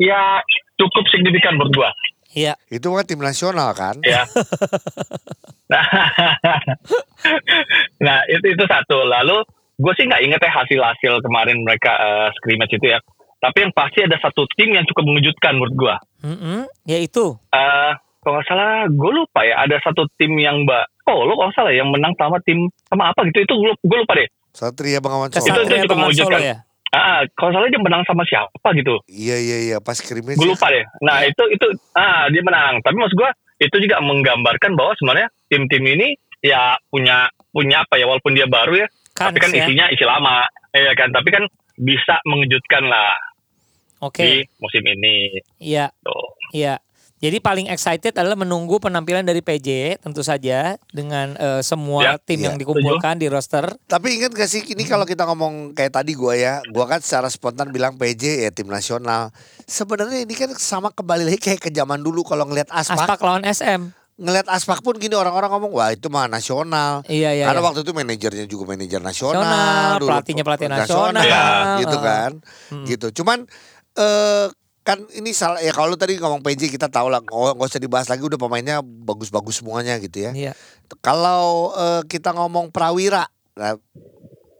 ya 0.00 0.40
cukup 0.80 1.04
signifikan 1.12 1.60
menurut 1.60 1.84
gua. 1.84 1.90
Iya. 2.32 2.54
Itu 2.70 2.94
kan 2.94 3.04
tim 3.04 3.20
nasional 3.20 3.74
kan? 3.74 3.98
ya. 4.06 4.22
nah, 5.72 5.82
nah, 8.06 8.18
itu 8.30 8.46
itu 8.54 8.64
satu. 8.64 9.02
Lalu 9.02 9.42
gue 9.80 9.92
sih 9.98 10.06
nggak 10.06 10.22
inget 10.24 10.40
ya 10.40 10.52
hasil-hasil 10.52 11.12
kemarin 11.26 11.58
mereka 11.66 11.92
eh, 11.98 12.28
scrimmage 12.38 12.78
itu 12.78 12.86
ya. 12.86 13.02
Tapi 13.40 13.64
yang 13.64 13.72
pasti 13.72 14.04
ada 14.04 14.20
satu 14.20 14.44
tim 14.52 14.76
yang 14.76 14.84
cukup 14.84 15.10
mengejutkan 15.10 15.56
menurut 15.56 15.74
gue. 15.74 15.94
Mm-mm, 16.28 16.68
yaitu 16.84 17.40
Eh, 17.56 17.92
kalau 18.20 18.36
nggak 18.36 18.46
salah 18.46 18.84
gue 18.86 19.12
lupa 19.16 19.40
ya 19.48 19.64
ada 19.64 19.80
satu 19.80 20.04
tim 20.20 20.36
yang 20.36 20.68
mbak 20.68 20.84
Solo 21.10 21.34
kalau 21.34 21.50
salah 21.50 21.74
yang 21.74 21.90
menang 21.90 22.14
sama 22.14 22.38
tim 22.46 22.70
sama 22.86 23.10
apa 23.10 23.26
gitu 23.26 23.42
itu 23.42 23.54
gue 23.82 23.98
lupa 23.98 24.14
deh. 24.14 24.30
Satria 24.54 25.02
Bengawan 25.02 25.26
Itu- 25.26 25.42
Solo. 25.42 25.50
itu 25.50 25.60
Kesatria 25.66 25.82
Solo 25.82 25.98
mengejutkan. 25.98 26.40
ya. 26.40 26.56
Ah, 26.90 27.22
kalau 27.38 27.50
salah 27.54 27.66
dia 27.70 27.78
menang 27.78 28.02
sama 28.06 28.22
siapa 28.26 28.68
gitu. 28.74 28.98
Iya 29.06 29.36
iya 29.38 29.58
iya 29.62 29.76
pas 29.78 29.98
scrimmage. 29.98 30.38
Gue 30.38 30.46
ya. 30.46 30.54
lupa 30.54 30.66
deh. 30.70 30.84
Nah 31.02 31.22
itu 31.22 31.42
itu 31.50 31.66
ah 31.94 32.30
dia 32.30 32.42
menang. 32.42 32.78
Tapi 32.82 32.94
maksud 32.94 33.18
gue 33.18 33.30
itu 33.58 33.76
juga 33.82 33.98
menggambarkan 33.98 34.78
bahwa 34.78 34.94
sebenarnya 34.94 35.28
tim-tim 35.50 35.82
ini 35.82 36.14
ya 36.42 36.78
punya 36.88 37.26
punya 37.50 37.82
apa 37.82 37.98
ya 37.98 38.06
walaupun 38.06 38.32
dia 38.32 38.46
baru 38.46 38.74
ya, 38.74 38.86
Kans 39.12 39.34
tapi 39.34 39.38
kan 39.42 39.50
ya. 39.50 39.66
isinya 39.66 39.86
isi 39.90 40.02
lama, 40.06 40.46
ya 40.70 40.94
kan. 40.94 41.10
Tapi 41.10 41.28
kan 41.30 41.42
bisa 41.76 42.18
mengejutkan 42.24 42.86
lah 42.86 43.14
Oke. 44.00 44.22
di 44.22 44.30
musim 44.58 44.82
ini. 44.82 45.38
Iya. 45.60 45.92
Tuh. 46.00 46.26
Iya. 46.50 46.78
Jadi 47.20 47.36
paling 47.36 47.68
excited 47.68 48.16
adalah 48.16 48.32
menunggu 48.32 48.80
penampilan 48.80 49.20
dari 49.20 49.38
PJ 49.38 50.00
tentu 50.00 50.24
saja 50.24 50.80
dengan 50.88 51.36
eh, 51.36 51.60
semua 51.60 52.00
Ya, 52.00 52.12
tim 52.16 52.40
iya, 52.40 52.48
yang 52.48 52.56
dikumpulkan 52.56 53.20
di 53.20 53.28
roster. 53.28 53.76
Tapi 53.84 54.16
ingat 54.16 54.32
gak 54.32 54.48
sih 54.48 54.64
ini 54.64 54.82
kalau 54.82 55.04
kita 55.04 55.28
ngomong 55.28 55.76
kayak 55.76 55.92
tadi 55.94 56.16
gua 56.16 56.32
ya, 56.32 56.64
gua 56.68 56.88
kan 56.88 56.98
secara 56.98 57.28
spontan 57.28 57.68
bilang 57.68 57.94
PJ 57.94 58.48
ya 58.48 58.50
tim 58.50 58.66
nasional. 58.66 59.28
Sebenarnya 59.62 60.24
ini 60.24 60.32
kan 60.32 60.48
sama 60.56 60.88
kembali 60.88 61.28
lagi 61.28 61.36
kayak 61.38 61.60
ke 61.60 61.70
zaman 61.70 62.00
dulu 62.00 62.24
kalau 62.24 62.48
ngelihat 62.48 62.72
aspak, 62.72 63.04
Aspak 63.04 63.20
lawan 63.20 63.44
SM. 63.44 63.92
ngelihat 64.16 64.48
aspak 64.48 64.80
pun 64.80 64.96
gini 64.96 65.12
orang-orang 65.12 65.48
ngomong 65.50 65.72
wah 65.72 65.92
itu 65.92 66.08
mah 66.08 66.24
nasional. 66.24 67.04
Iya 67.04 67.32
iya. 67.32 67.44
Karena 67.44 67.60
iya. 67.60 67.66
waktu 67.68 67.80
itu 67.84 67.92
manajernya 67.92 68.44
juga 68.44 68.64
manajer 68.66 69.00
nasional, 69.00 69.44
Nasional, 69.44 69.92
dulu 69.96 70.08
pelatihnya 70.08 70.44
pelatih 70.44 70.68
nasional. 70.68 71.20
Ya, 71.22 71.44
gitu 71.80 71.96
kan, 71.98 72.30
Hmm. 72.68 72.84
gitu. 72.84 73.06
Cuman 73.12 73.44
eh 73.92 74.46
kan 74.90 74.98
ini 75.14 75.30
salah 75.30 75.62
ya 75.62 75.70
kalau 75.70 75.94
tadi 75.94 76.18
ngomong 76.18 76.42
PJ 76.42 76.66
kita 76.66 76.90
tahu 76.90 77.06
lah 77.06 77.22
nggak 77.22 77.62
usah 77.62 77.78
dibahas 77.78 78.10
lagi 78.10 78.26
udah 78.26 78.34
pemainnya 78.34 78.82
bagus-bagus 78.82 79.62
semuanya 79.62 79.94
gitu 80.02 80.26
ya. 80.26 80.30
Iya. 80.34 80.52
Kalau 80.98 81.70
eh, 81.72 82.02
kita 82.10 82.34
ngomong 82.34 82.74
Prawira, 82.74 83.22
nah, 83.54 83.78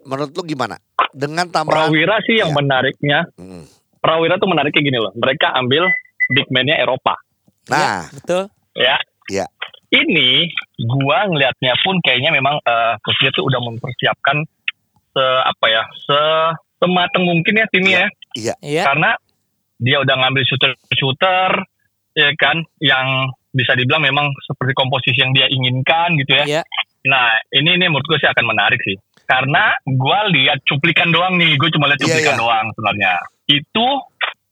menurut 0.06 0.30
lu 0.30 0.42
gimana? 0.46 0.78
Dengan 1.10 1.50
tambahan 1.50 1.90
Prawira 1.90 2.22
sih 2.22 2.38
yang 2.38 2.54
Iya. 2.54 2.58
menariknya, 2.62 3.18
Hmm. 3.34 3.66
Prawira 3.98 4.38
tuh 4.38 4.46
menariknya 4.46 4.82
gini 4.86 4.98
loh. 4.98 5.10
Mereka 5.18 5.50
ambil 5.58 5.90
big 6.30 6.46
man-nya 6.54 6.78
Eropa. 6.78 7.18
Nah, 7.66 8.06
Betul. 8.14 8.46
Ya. 8.78 8.96
Iya. 9.26 9.50
Ini 9.90 10.46
gua 10.86 11.26
ngelihatnya 11.26 11.74
pun 11.82 11.98
kayaknya 12.06 12.30
memang 12.30 12.62
eh 12.62 12.94
dia 13.18 13.30
tuh 13.34 13.42
udah 13.42 13.58
mempersiapkan 13.58 14.46
se 15.10 15.24
apa 15.42 15.66
ya, 15.66 15.82
se 15.98 16.18
semateng 16.78 17.26
mungkin 17.26 17.58
ya 17.58 17.66
timnya 17.74 17.98
ya. 18.06 18.08
iya. 18.38 18.54
Iya. 18.62 18.82
Karena 18.86 19.10
dia 19.80 19.96
udah 20.04 20.14
ngambil 20.20 20.44
shooter-shooter 20.44 21.50
ya 22.12 22.30
kan 22.36 22.60
yang 22.84 23.32
bisa 23.50 23.74
dibilang 23.74 24.04
memang 24.04 24.30
seperti 24.46 24.72
komposisi 24.78 25.18
yang 25.18 25.34
dia 25.34 25.50
inginkan 25.50 26.14
gitu 26.20 26.32
ya. 26.36 26.44
Iya. 26.46 26.62
Nah, 27.08 27.32
ini 27.56 27.80
ini 27.80 27.88
menurut 27.88 28.06
gue 28.06 28.18
sih 28.20 28.28
akan 28.28 28.44
menarik 28.46 28.78
sih. 28.84 28.94
Karena 29.24 29.72
gua 29.96 30.26
lihat 30.28 30.60
cuplikan 30.66 31.14
doang 31.14 31.38
nih, 31.38 31.54
gue 31.56 31.70
cuma 31.72 31.86
lihat 31.88 32.02
Iya, 32.02 32.06
cuplikan 32.06 32.36
iya. 32.36 32.42
doang 32.42 32.66
sebenarnya. 32.76 33.12
Itu 33.48 33.86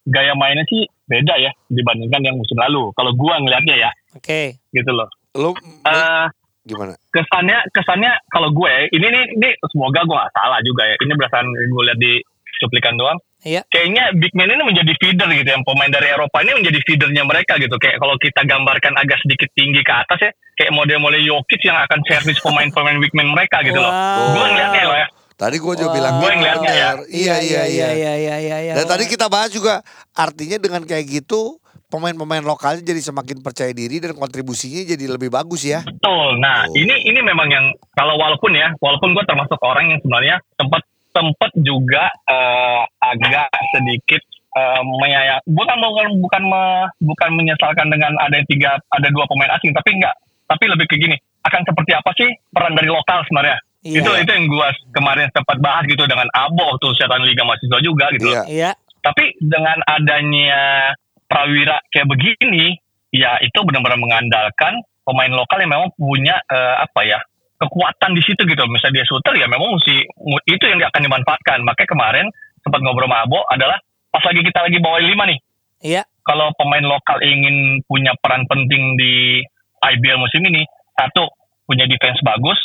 gaya 0.08 0.32
mainnya 0.32 0.64
sih 0.66 0.88
beda 1.04 1.34
ya 1.36 1.50
dibandingkan 1.68 2.24
yang 2.24 2.36
musim 2.40 2.56
lalu. 2.56 2.90
Kalau 2.96 3.12
gua 3.14 3.36
ngelihatnya 3.42 3.76
ya, 3.76 3.90
Oke. 4.16 4.56
gitu 4.72 4.90
loh. 4.90 5.10
Lu 5.36 5.52
Eh 5.86 6.26
gimana? 6.68 6.92
kesannya 7.10 7.58
kesannya 7.72 8.12
kalau 8.28 8.52
gue 8.52 8.68
ini 8.92 9.06
nih 9.08 9.24
ini 9.40 9.48
semoga 9.72 10.04
gue 10.04 10.12
gak 10.12 10.36
salah 10.36 10.60
juga 10.60 10.84
ya 10.84 11.00
ini 11.00 11.12
berdasarkan 11.16 11.48
gue 11.48 11.82
lihat 11.88 11.96
di 11.98 12.12
cuplikan 12.60 12.92
doang 13.00 13.16
Iya. 13.38 13.62
kayaknya 13.68 14.10
big 14.14 14.34
man 14.34 14.50
ini 14.50 14.62
menjadi 14.62 14.92
feeder 14.98 15.30
gitu 15.30 15.46
yang 15.48 15.62
pemain 15.62 15.86
dari 15.86 16.10
Eropa 16.10 16.42
ini 16.42 16.58
menjadi 16.58 16.78
feedernya 16.82 17.22
mereka 17.22 17.54
gitu 17.54 17.74
kayak 17.74 17.96
kalau 17.96 18.18
kita 18.18 18.42
gambarkan 18.42 18.94
agak 18.94 19.18
sedikit 19.22 19.46
tinggi 19.52 19.78
ke 19.80 19.92
atas 19.92 20.18
ya 20.20 20.30
kayak 20.54 20.72
model-model 20.72 21.22
Jokic 21.22 21.62
yang 21.62 21.78
akan 21.78 22.02
servis 22.04 22.38
pemain-pemain 22.38 22.98
big 22.98 23.14
man 23.14 23.30
mereka 23.30 23.62
gitu 23.62 23.78
loh 23.78 23.88
Wow. 23.88 24.34
gue 24.34 24.46
ngeliatnya 24.48 24.82
loh 24.84 24.98
ya 24.98 25.08
Tadi 25.38 25.54
gue 25.54 25.70
juga 25.72 25.86
Wah. 25.86 25.94
bilang 25.94 26.12
Gue 26.14 26.22
gitu, 26.24 26.34
yang 26.34 26.42
lihatnya 26.42 26.72
ya. 26.72 26.88
benar. 26.90 26.98
Iya 27.06 27.34
iya 27.38 27.62
iya. 27.62 27.88
iya 27.94 28.12
iya 28.18 28.36
iya 28.36 28.56
iya. 28.58 28.72
Dan 28.74 28.90
tadi 28.90 29.06
kita 29.06 29.30
bahas 29.30 29.54
juga 29.54 29.86
artinya 30.10 30.58
dengan 30.58 30.82
kayak 30.82 31.06
gitu 31.06 31.62
pemain-pemain 31.86 32.42
lokalnya 32.42 32.82
jadi 32.82 32.98
semakin 33.00 33.38
percaya 33.38 33.70
diri 33.70 33.96
dan 33.96 34.12
kontribusinya 34.12 34.82
jadi 34.84 35.04
lebih 35.06 35.30
bagus 35.30 35.62
ya. 35.62 35.80
Betul. 35.80 36.36
Nah, 36.36 36.66
Oh. 36.66 36.74
ini 36.74 36.90
ini 37.06 37.22
memang 37.22 37.46
yang 37.46 37.64
kalau 37.94 38.18
walaupun 38.18 38.50
ya, 38.50 38.74
walaupun 38.76 39.14
gue 39.14 39.24
termasuk 39.24 39.62
orang 39.62 39.88
yang 39.88 40.02
sebenarnya 40.02 40.36
sempat 40.52 40.82
sempat 41.12 41.50
juga 41.60 42.10
eh, 42.28 42.82
agak 43.02 43.48
sedikit 43.74 44.22
eh, 44.56 44.82
menyayang 44.84 45.42
bukan 45.48 45.76
bukan 45.80 46.06
bukan 46.22 46.42
me- 46.46 46.88
bukan 47.02 47.30
menyesalkan 47.36 47.88
dengan 47.88 48.14
ada 48.22 48.38
tiga 48.46 48.78
ada 48.92 49.08
dua 49.10 49.24
pemain 49.28 49.52
asing, 49.56 49.72
tapi 49.74 49.96
enggak. 49.96 50.14
Tapi 50.48 50.64
lebih 50.64 50.88
ke 50.88 50.96
gini, 50.96 51.12
akan 51.44 51.60
seperti 51.60 51.92
apa 51.92 52.10
sih 52.16 52.32
peran 52.48 52.72
dari 52.72 52.88
lokal 52.88 53.20
sebenarnya? 53.28 53.60
Iya. 53.84 54.00
Itu 54.00 54.10
itu 54.16 54.30
yang 54.32 54.48
gue 54.48 54.68
kemarin 54.96 55.28
sempat 55.30 55.60
bahas 55.60 55.84
gitu 55.84 56.08
dengan 56.08 56.24
Abo 56.32 56.80
tuh 56.80 56.96
siaran 56.96 57.20
Liga 57.20 57.44
Mahasiswa 57.44 57.78
juga 57.84 58.08
gitu. 58.16 58.32
Iya. 58.32 58.42
Iya. 58.48 58.70
Tapi 59.04 59.36
dengan 59.44 59.76
adanya 59.84 60.92
Prawira 61.28 61.76
kayak 61.92 62.08
begini, 62.08 62.80
ya 63.12 63.36
itu 63.44 63.60
benar-benar 63.60 64.00
mengandalkan 64.00 64.80
pemain 65.04 65.32
lokal 65.36 65.60
yang 65.60 65.72
memang 65.76 65.92
punya 66.00 66.40
eh, 66.48 66.76
apa 66.80 67.00
ya 67.04 67.20
kekuatan 67.58 68.10
di 68.14 68.22
situ 68.22 68.42
gitu. 68.46 68.62
Misalnya 68.70 69.02
dia 69.02 69.06
shooter 69.06 69.34
ya 69.34 69.46
memang 69.50 69.76
mesti 69.76 70.06
itu 70.46 70.64
yang 70.64 70.78
akan 70.82 71.02
dimanfaatkan. 71.04 71.58
Makanya 71.66 71.90
kemarin 71.90 72.26
sempat 72.62 72.80
ngobrol 72.82 73.10
sama 73.10 73.26
Abo 73.26 73.40
adalah 73.50 73.78
pas 74.08 74.22
lagi 74.24 74.40
kita 74.42 74.58
lagi 74.62 74.78
bawa 74.78 74.98
lima 75.02 75.24
nih. 75.28 75.38
Iya. 75.82 76.02
Kalau 76.26 76.52
pemain 76.58 76.84
lokal 76.84 77.22
ingin 77.24 77.80
punya 77.88 78.12
peran 78.18 78.44
penting 78.46 78.98
di 79.00 79.40
IBL 79.80 80.18
musim 80.20 80.44
ini, 80.44 80.66
satu 80.98 81.30
punya 81.64 81.86
defense 81.88 82.20
bagus, 82.20 82.58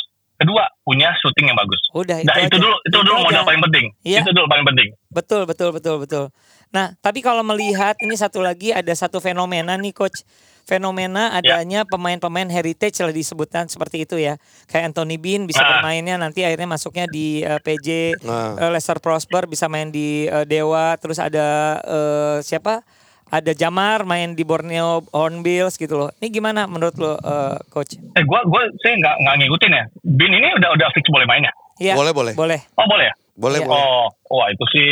kedua 0.44 0.68
punya 0.80 1.10
shooting 1.16 1.48
yang 1.48 1.56
bagus. 1.56 1.80
Udah 1.90 2.20
Nah 2.20 2.36
itu 2.38 2.52
aja. 2.52 2.60
dulu 2.60 2.76
itu 2.80 2.96
dulu 3.00 3.16
modal 3.22 3.42
paling 3.42 3.62
penting. 3.62 3.84
Iya. 4.02 4.20
Itu 4.20 4.30
dulu 4.30 4.46
paling 4.46 4.66
penting. 4.66 4.88
Betul, 5.08 5.42
betul, 5.44 5.72
betul, 5.72 5.96
betul. 5.98 6.24
Nah, 6.68 6.92
tapi 6.98 7.18
kalau 7.18 7.40
melihat 7.40 7.96
ini 7.98 8.12
satu 8.12 8.38
lagi 8.38 8.70
ada 8.70 8.92
satu 8.92 9.18
fenomena 9.18 9.74
nih 9.74 9.90
coach. 9.90 10.22
Fenomena 10.64 11.28
Ya. 11.34 11.60
adanya 11.60 11.84
pemain-pemain 11.84 12.48
heritage 12.48 12.96
lah 12.98 13.12
disebutkan 13.12 13.68
seperti 13.68 14.02
itu 14.02 14.16
ya. 14.16 14.40
Kayak 14.64 14.90
Anthony 14.90 15.16
Bean 15.16 15.44
bisa 15.44 15.60
Nah. 15.60 15.68
bermainnya 15.76 16.16
nanti 16.16 16.40
akhirnya 16.40 16.64
masuknya 16.66 17.04
di 17.06 17.40
eh, 17.40 17.60
PJ 17.60 18.16
Nah. 18.20 18.56
eh, 18.58 18.70
Leicester 18.72 18.96
Prosper 18.96 19.44
bisa 19.44 19.68
main 19.68 19.88
di 19.88 20.24
eh, 20.24 20.44
Dewa, 20.44 20.96
terus 20.96 21.16
ada 21.18 21.46
eh, 21.80 22.36
siapa? 22.40 22.80
Ada 23.28 23.52
Jamar 23.52 24.04
main 24.04 24.32
di 24.32 24.44
Borneo 24.44 25.02
Hornbills 25.10 25.74
gitu 25.74 25.96
loh. 25.96 26.10
Ini 26.20 26.28
gimana 26.28 26.68
menurut 26.68 26.94
lo 26.96 27.16
eh, 27.16 27.56
coach? 27.68 27.96
Eh 28.14 28.24
gua 28.24 28.44
gua 28.46 28.62
saya 28.84 28.94
nggak 29.00 29.16
nggak 29.20 29.34
ngikutin 29.42 29.72
ya. 29.72 29.84
Bin 30.04 30.32
ini 30.32 30.48
udah 30.54 30.70
udah 30.76 30.88
fix 30.94 31.04
boleh 31.08 31.26
main 31.26 31.42
ya? 31.42 31.52
Iya. 31.80 31.94
Boleh, 31.98 32.12
boleh. 32.14 32.34
Boleh. 32.36 32.60
Oh 32.78 32.86
boleh 32.86 33.10
ya? 33.10 33.14
Boleh 33.34 33.58
Iya. 33.58 33.66
boleh. 33.66 33.82
Oh, 33.82 34.06
wah 34.38 34.48
itu 34.52 34.64
sih 34.70 34.88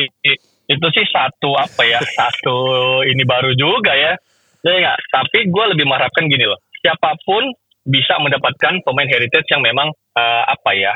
itu 0.67 0.87
sih 0.91 1.05
satu 1.07 1.55
apa 1.55 1.83
ya 1.85 2.01
satu 2.19 2.57
ini 3.07 3.23
baru 3.23 3.55
juga 3.55 3.95
ya. 3.95 4.17
Jadi 4.63 4.77
nggak. 4.81 4.99
Tapi 5.13 5.39
gue 5.47 5.65
lebih 5.77 5.85
mengharapkan 5.87 6.27
gini 6.27 6.43
loh. 6.43 6.59
Siapa 6.83 7.15
pun 7.23 7.47
bisa 7.83 8.19
mendapatkan 8.19 8.79
pemain 8.83 9.11
heritage 9.11 9.47
yang 9.51 9.63
memang 9.63 9.91
eh, 10.19 10.45
apa 10.49 10.71
ya 10.75 10.95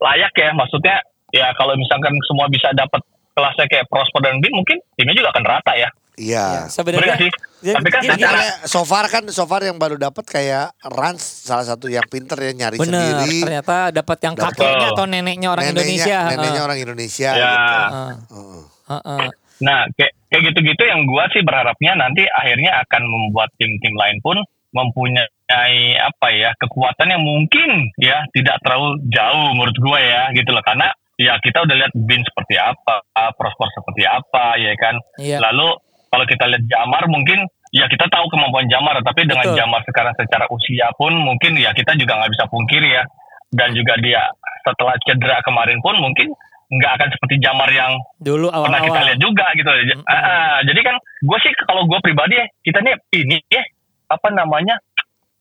layak 0.00 0.32
ya. 0.32 0.56
Maksudnya 0.56 1.04
ya 1.36 1.52
kalau 1.60 1.76
misalkan 1.76 2.16
semua 2.24 2.48
bisa 2.48 2.72
dapat 2.72 3.04
kelasnya 3.32 3.64
kayak 3.68 3.88
Prosper 3.88 4.20
dan 4.24 4.40
Bin 4.40 4.52
mungkin 4.52 4.80
timnya 4.96 5.16
juga 5.16 5.32
akan 5.36 5.44
rata 5.44 5.72
ya. 5.76 5.88
Iya. 6.14 6.68
Sebenarnya 6.68 7.16
sih. 7.16 7.30
Jadi- 7.62 7.76
Tapi 7.78 7.88
kan 7.88 8.00
gini- 8.02 8.12
secara 8.12 8.36
Makanya 8.36 8.54
so 8.66 8.80
far 8.82 9.04
kan 9.06 9.22
so 9.28 9.44
far 9.46 9.62
yang 9.62 9.78
baru 9.78 9.94
dapat 9.94 10.24
kayak 10.24 10.74
Rans 10.82 11.22
salah 11.22 11.62
satu 11.62 11.86
yang 11.86 12.02
pinter 12.04 12.34
ya 12.36 12.52
nyari 12.52 12.76
Bener, 12.76 12.90
sendiri. 12.90 13.38
ternyata 13.40 13.76
dapat 13.90 14.18
yang 14.20 14.34
Dapat. 14.34 14.50
kakeknya 14.52 14.86
atau 14.92 15.04
neneknya 15.06 15.48
orang 15.48 15.64
neneknya, 15.66 15.82
Indonesia. 15.86 16.18
Neneknya 16.26 16.52
Heeh. 16.52 16.66
orang 16.66 16.78
Indonesia 16.78 17.30
Ya. 17.30 17.48
gitu. 17.48 17.72
Heeh. 17.72 18.12
Heeh. 18.28 18.62
Heeh. 18.92 19.28
Nah, 19.62 19.80
kayak 19.94 20.12
kayak 20.26 20.42
gitu-gitu 20.50 20.82
yang 20.82 21.00
gua 21.06 21.24
sih 21.30 21.40
berharapnya 21.40 21.92
nanti 21.94 22.26
akhirnya 22.26 22.82
akan 22.82 23.02
membuat 23.06 23.48
tim-tim 23.56 23.94
lain 23.94 24.18
pun 24.20 24.36
mempunyai 24.72 25.78
apa 25.96 26.28
ya 26.32 26.50
kekuatan 26.58 27.08
yang 27.08 27.22
mungkin 27.22 27.70
ya 27.96 28.24
tidak 28.32 28.58
terlalu 28.60 28.98
jauh 29.06 29.48
menurut 29.54 29.76
gua 29.78 29.98
ya 30.00 30.22
gitu 30.34 30.50
loh 30.50 30.64
karena 30.64 30.90
ya 31.14 31.38
kita 31.38 31.62
udah 31.62 31.76
lihat 31.78 31.92
Bin 31.94 32.24
seperti 32.24 32.58
apa, 32.58 33.04
Prosper 33.38 33.68
seperti 33.70 34.02
apa 34.02 34.58
ya 34.58 34.72
kan. 34.74 34.94
Iya. 35.16 35.38
Lalu 35.38 35.78
kalau 36.12 36.24
kita 36.28 36.44
lihat 36.44 36.64
Jamar 36.68 37.08
mungkin 37.08 37.40
ya 37.72 37.88
kita 37.88 38.04
tahu 38.06 38.28
kemampuan 38.28 38.68
Jamar 38.68 39.00
tapi 39.00 39.24
dengan 39.24 39.48
Betul. 39.48 39.56
Jamar 39.56 39.80
sekarang 39.82 40.12
secara 40.12 40.44
usia 40.52 40.92
pun 40.94 41.16
mungkin 41.16 41.56
ya 41.56 41.72
kita 41.72 41.96
juga 41.96 42.20
nggak 42.20 42.32
bisa 42.36 42.44
pungkiri 42.46 42.92
ya 42.92 43.04
dan 43.50 43.72
juga 43.72 43.96
dia 43.98 44.20
setelah 44.62 44.92
cedera 45.02 45.40
kemarin 45.40 45.80
pun 45.80 45.96
mungkin 45.96 46.28
nggak 46.68 46.92
akan 46.94 47.08
seperti 47.10 47.40
Jamar 47.40 47.68
yang 47.68 47.96
Dulu 48.16 48.48
pernah 48.48 48.80
kita 48.80 49.00
lihat 49.02 49.18
juga 49.18 49.44
gitu. 49.52 49.68
Mm-mm. 49.68 50.04
Ah, 50.04 50.16
ah, 50.16 50.54
jadi 50.62 50.80
kan 50.82 50.96
gue 51.00 51.38
sih 51.40 51.52
kalau 51.64 51.84
gue 51.84 51.98
pribadi 52.00 52.36
ya 52.36 52.46
kita 52.60 52.78
nih 52.80 52.92
ini 53.14 53.36
ya 53.48 53.64
apa 54.08 54.28
namanya 54.28 54.76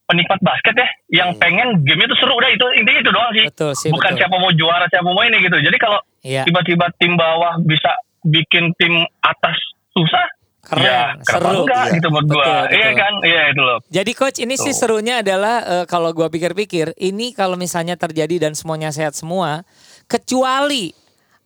penikmat 0.07 0.39
basket 0.39 0.75
ya 0.75 0.87
yang 1.23 1.29
Hmm. 1.31 1.39
pengen 1.39 1.67
game 1.83 2.03
itu 2.03 2.15
seru 2.15 2.35
udah 2.35 2.51
itu 2.51 2.65
intinya 2.75 2.99
itu 2.99 3.11
doang 3.11 3.31
sih. 3.31 3.45
Betul 3.47 3.71
sih, 3.75 3.89
Bukan 3.91 4.11
betul. 4.11 4.19
siapa 4.19 4.35
mau 4.37 4.51
juara 4.51 4.85
siapa 4.87 5.07
mau 5.07 5.23
ini 5.23 5.39
gitu. 5.39 5.55
Jadi 5.55 5.77
kalau 5.79 5.99
Iya. 6.19 6.43
tiba-tiba 6.43 6.91
tim 6.99 7.15
bawah 7.15 7.59
bisa 7.63 7.95
bikin 8.21 8.75
tim 8.75 8.91
atas 9.21 9.55
susah 9.91 10.25
Keren, 10.71 10.87
ya 10.87 10.99
seru. 11.21 11.51
enggak 11.61 11.83
Iya. 11.83 11.95
gitu 11.95 12.07
menurut 12.07 12.27
gua. 12.29 12.43
Betul, 12.63 12.63
Iya 12.71 12.89
kan? 12.95 13.13
Iya 13.21 13.41
itu 13.49 13.61
loh. 13.61 13.79
Jadi 13.85 14.11
coach 14.13 14.39
ini 14.39 14.55
sih 14.55 14.71
Tuh. 14.71 14.77
serunya 14.77 15.19
adalah 15.19 15.55
eh, 15.61 15.85
kalau 15.85 16.09
gua 16.11 16.27
pikir-pikir 16.27 16.95
ini 16.95 17.31
kalau 17.31 17.55
misalnya 17.55 17.93
terjadi 17.93 18.39
dan 18.41 18.53
semuanya 18.53 18.87
sehat 18.89 19.11
semua 19.11 19.67
kecuali 20.05 20.91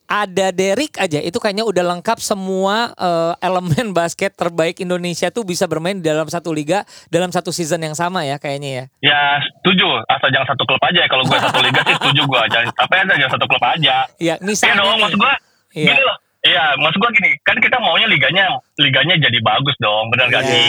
ada 0.06 0.54
Derek 0.54 0.94
aja 0.96 1.18
itu 1.18 1.34
kayaknya 1.36 1.66
udah 1.66 1.82
lengkap 1.88 2.18
semua 2.20 2.94
eh, 2.94 3.34
elemen 3.42 3.90
basket 3.98 4.30
terbaik 4.32 4.78
Indonesia 4.78 5.30
tuh 5.30 5.42
bisa 5.42 5.66
bermain 5.66 5.98
di 5.98 6.06
dalam 6.06 6.26
satu 6.26 6.54
liga 6.54 6.82
dalam 7.08 7.30
satu 7.30 7.50
season 7.50 7.82
yang 7.82 7.94
sama 7.94 8.22
ya 8.22 8.38
kayaknya 8.38 8.70
ya. 8.70 8.86
Ya 9.02 9.22
setuju, 9.42 10.06
asal 10.06 10.30
jangan 10.30 10.54
satu 10.54 10.64
klub 10.64 10.82
aja. 10.84 11.02
Kalau 11.06 11.24
gue 11.24 11.38
satu 11.40 11.60
liga 11.60 11.82
sih 11.84 11.96
setuju 11.96 12.22
gue. 12.22 12.42
Jangan 12.48 12.70
apa 12.72 12.94
ya 12.94 13.04
jangan 13.18 13.32
satu 13.34 13.46
klub 13.48 13.64
aja. 13.64 13.96
Ya 14.16 14.36
Iya 14.36 14.36
misalnya 14.40 14.76
dong, 14.78 14.90
nih, 14.92 15.02
maksud 15.02 15.18
gue 15.18 15.34
Iya. 15.76 15.88
gini 15.90 16.04
loh. 16.04 16.18
Iya, 16.46 16.78
maksud 16.78 17.02
gue 17.02 17.12
gini, 17.18 17.32
kan 17.42 17.58
kita 17.58 17.82
maunya 17.82 18.06
liganya 18.06 18.46
liganya 18.78 19.18
jadi 19.18 19.38
bagus 19.42 19.74
dong, 19.82 20.14
benar 20.14 20.30
gak 20.30 20.46
Iya. 20.46 20.52
sih? 20.54 20.68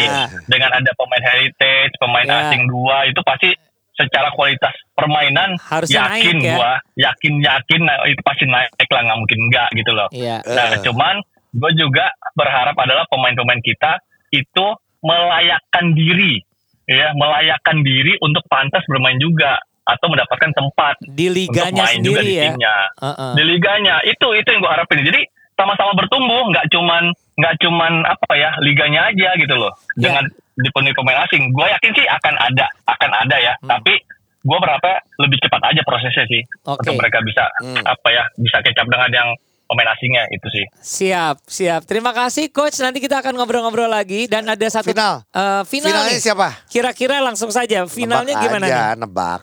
Dengan 0.49 0.73
ada 0.73 0.91
pemain 0.97 1.21
heritage, 1.21 1.93
pemain 2.01 2.25
Iya. 2.25 2.37
asing 2.49 2.65
dua, 2.65 3.05
itu 3.05 3.21
pasti 3.21 3.53
secara 3.93 4.29
kualitas 4.33 4.73
permainan 4.93 5.57
Harusnya 5.59 6.09
yakin 6.11 6.37
naik 6.37 6.45
ya. 6.45 6.55
gua, 6.57 6.73
yakin 6.97 7.35
yakin 7.41 7.81
nah, 7.85 7.97
itu 8.05 8.21
pasti 8.21 8.45
naik 8.45 8.89
lah, 8.89 9.01
nggak 9.05 9.19
mungkin 9.21 9.39
enggak 9.49 9.69
gitu 9.73 9.91
loh. 9.93 10.09
Iya. 10.13 10.37
Nah, 10.45 10.67
Eh. 10.73 10.81
cuman 10.81 11.15
gue 11.53 11.71
juga 11.77 12.05
berharap 12.33 12.77
adalah 12.77 13.05
pemain-pemain 13.09 13.61
kita 13.61 14.01
itu 14.33 14.67
melayakkan 15.01 15.93
diri, 15.93 16.41
ya, 16.85 17.13
melayakkan 17.13 17.81
diri 17.81 18.17
untuk 18.21 18.45
pantas 18.49 18.85
bermain 18.85 19.17
juga 19.17 19.61
atau 19.87 20.11
mendapatkan 20.11 20.51
tempat 20.51 20.95
Di 21.07 21.31
untuk 21.31 21.37
liganya 21.47 21.85
main 21.87 22.01
juga 22.03 22.21
sendiri 22.21 22.27
di 22.27 22.35
ya. 22.37 22.45
timnya. 22.51 22.77
Heeh. 23.01 23.33
Di 23.33 23.43
liganya 23.45 23.95
itu 24.03 24.27
itu 24.35 24.49
yang 24.51 24.61
gue 24.61 24.73
harapin. 24.73 25.01
Jadi 25.05 25.21
sama-sama 25.57 25.93
bertumbuh, 25.95 26.53
nggak 26.53 26.69
cuman 26.69 27.03
nggak 27.37 27.55
cuman 27.59 27.93
apa 28.05 28.33
ya 28.33 28.51
liganya 28.61 29.09
aja 29.09 29.35
gitu 29.35 29.53
loh. 29.53 29.73
Ya. 29.97 30.09
Dengan 30.09 30.25
dipenuhi 30.57 30.93
pemain 30.93 31.21
asing, 31.25 31.51
gue 31.51 31.67
yakin 31.67 31.93
sih 31.93 32.07
akan 32.07 32.35
ada, 32.39 32.67
akan 32.87 33.11
ada 33.13 33.37
ya. 33.37 33.53
Hmm. 33.59 33.69
Tapi 33.73 33.93
gue 34.41 34.59
berharap 34.59 34.85
lebih 35.19 35.39
cepat 35.39 35.63
aja 35.67 35.83
prosesnya 35.83 36.25
sih 36.25 36.41
Oke. 36.63 36.81
untuk 36.81 36.95
mereka 36.97 37.19
bisa 37.21 37.45
Hmm. 37.59 37.83
apa 37.83 38.09
ya 38.09 38.25
bisa 38.37 38.63
kecap 38.63 38.87
dengan 38.87 39.11
yang 39.11 39.29
pemain 39.67 39.91
asingnya 39.91 40.23
itu 40.31 40.47
sih. 40.49 40.65
Siap, 40.79 41.43
siap. 41.45 41.83
Terima 41.85 42.15
kasih 42.15 42.49
coach. 42.49 42.79
Nanti 42.79 43.03
kita 43.03 43.19
akan 43.19 43.35
ngobrol-ngobrol 43.35 43.91
lagi 43.91 44.31
dan 44.31 44.47
ada 44.47 44.63
satu 44.67 44.87
Final. 44.87 45.27
Eh, 45.27 45.63
final 45.67 45.91
Finalnya 45.91 46.15
nih. 46.15 46.23
siapa? 46.23 46.49
Kira-kira 46.67 47.19
langsung 47.19 47.51
saja 47.51 47.83
finalnya 47.85 48.33
Nebak 48.33 48.45
gimana 48.47 48.65
aja, 48.65 48.79
nih? 48.87 49.03
nebak. 49.03 49.41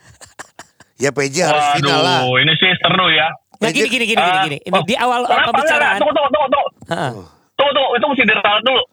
Ya 0.96 1.12
PJ 1.12 1.36
harus 1.43 1.65
final 1.75 2.00
lah. 2.00 2.20
Waduh, 2.24 2.39
ini 2.39 2.53
sih 2.55 2.72
seru 2.79 3.08
ya. 3.12 3.27
Nah 3.63 3.72
gini 3.72 3.88
gini 3.88 4.05
gini 4.05 4.20
gini, 4.20 4.29
Ah, 4.29 4.43
gini. 4.43 4.58
Ini 4.62 4.74
oh, 4.74 4.84
di 4.84 4.96
awal 4.96 5.20
kenapa? 5.24 5.50
pembicaraan. 5.50 5.98
Tunggu, 5.98 6.13
tunggu, 6.13 6.29
tunggu, 6.29 6.48
tunggu. 6.50 6.70
Heeh. 6.86 7.12
Tunggu, 7.53 7.72
tunggu, 7.72 7.91
itu 7.93 8.05
mesti 8.05 8.24
diralat 8.25 8.62
dulu. 8.62 8.84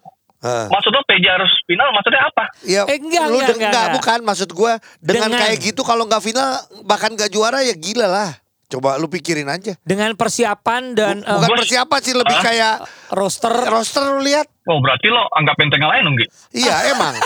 Heeh. 0.40 0.66
Maksud 0.68 0.90
lo 0.90 1.00
PJ 1.04 1.24
harus 1.26 1.52
final, 1.62 1.88
maksudnya 1.90 2.20
apa? 2.22 2.44
Ya, 2.62 2.82
Eh, 2.86 2.96
enggak, 2.96 3.24
lu 3.26 3.36
enggak, 3.36 3.52
enggak, 3.52 3.68
enggak, 3.68 3.86
bukan 3.94 4.18
maksud 4.24 4.48
gue 4.50 4.72
dengan, 4.98 5.28
Dengan- 5.28 5.40
kayak 5.42 5.56
gitu 5.60 5.82
kalau 5.82 6.06
nggak 6.06 6.22
final 6.22 6.48
bahkan 6.82 7.10
nggak 7.10 7.28
juara 7.28 7.60
ya 7.60 7.74
gila 7.74 8.06
lah. 8.06 8.30
Coba 8.66 8.96
lu 8.96 9.04
pikirin 9.06 9.44
aja. 9.46 9.74
Dengan 9.82 10.14
persiapan 10.14 10.94
dan 10.94 11.16
Bukan 11.20 11.50
Bos. 11.50 11.58
persiapan 11.60 11.98
sih 12.00 12.14
lebih 12.14 12.32
Hah? 12.32 12.44
kayak 12.46 12.74
roster 13.10 13.50
roster 13.66 14.06
lu 14.08 14.22
lihat. 14.22 14.46
Oh 14.64 14.78
berarti 14.78 15.10
lo 15.10 15.26
anggap 15.28 15.58
enteng 15.58 15.82
lain 15.82 16.02
dong, 16.04 16.16
Gi? 16.16 16.26
Iya 16.56 16.94
emang. 16.94 17.18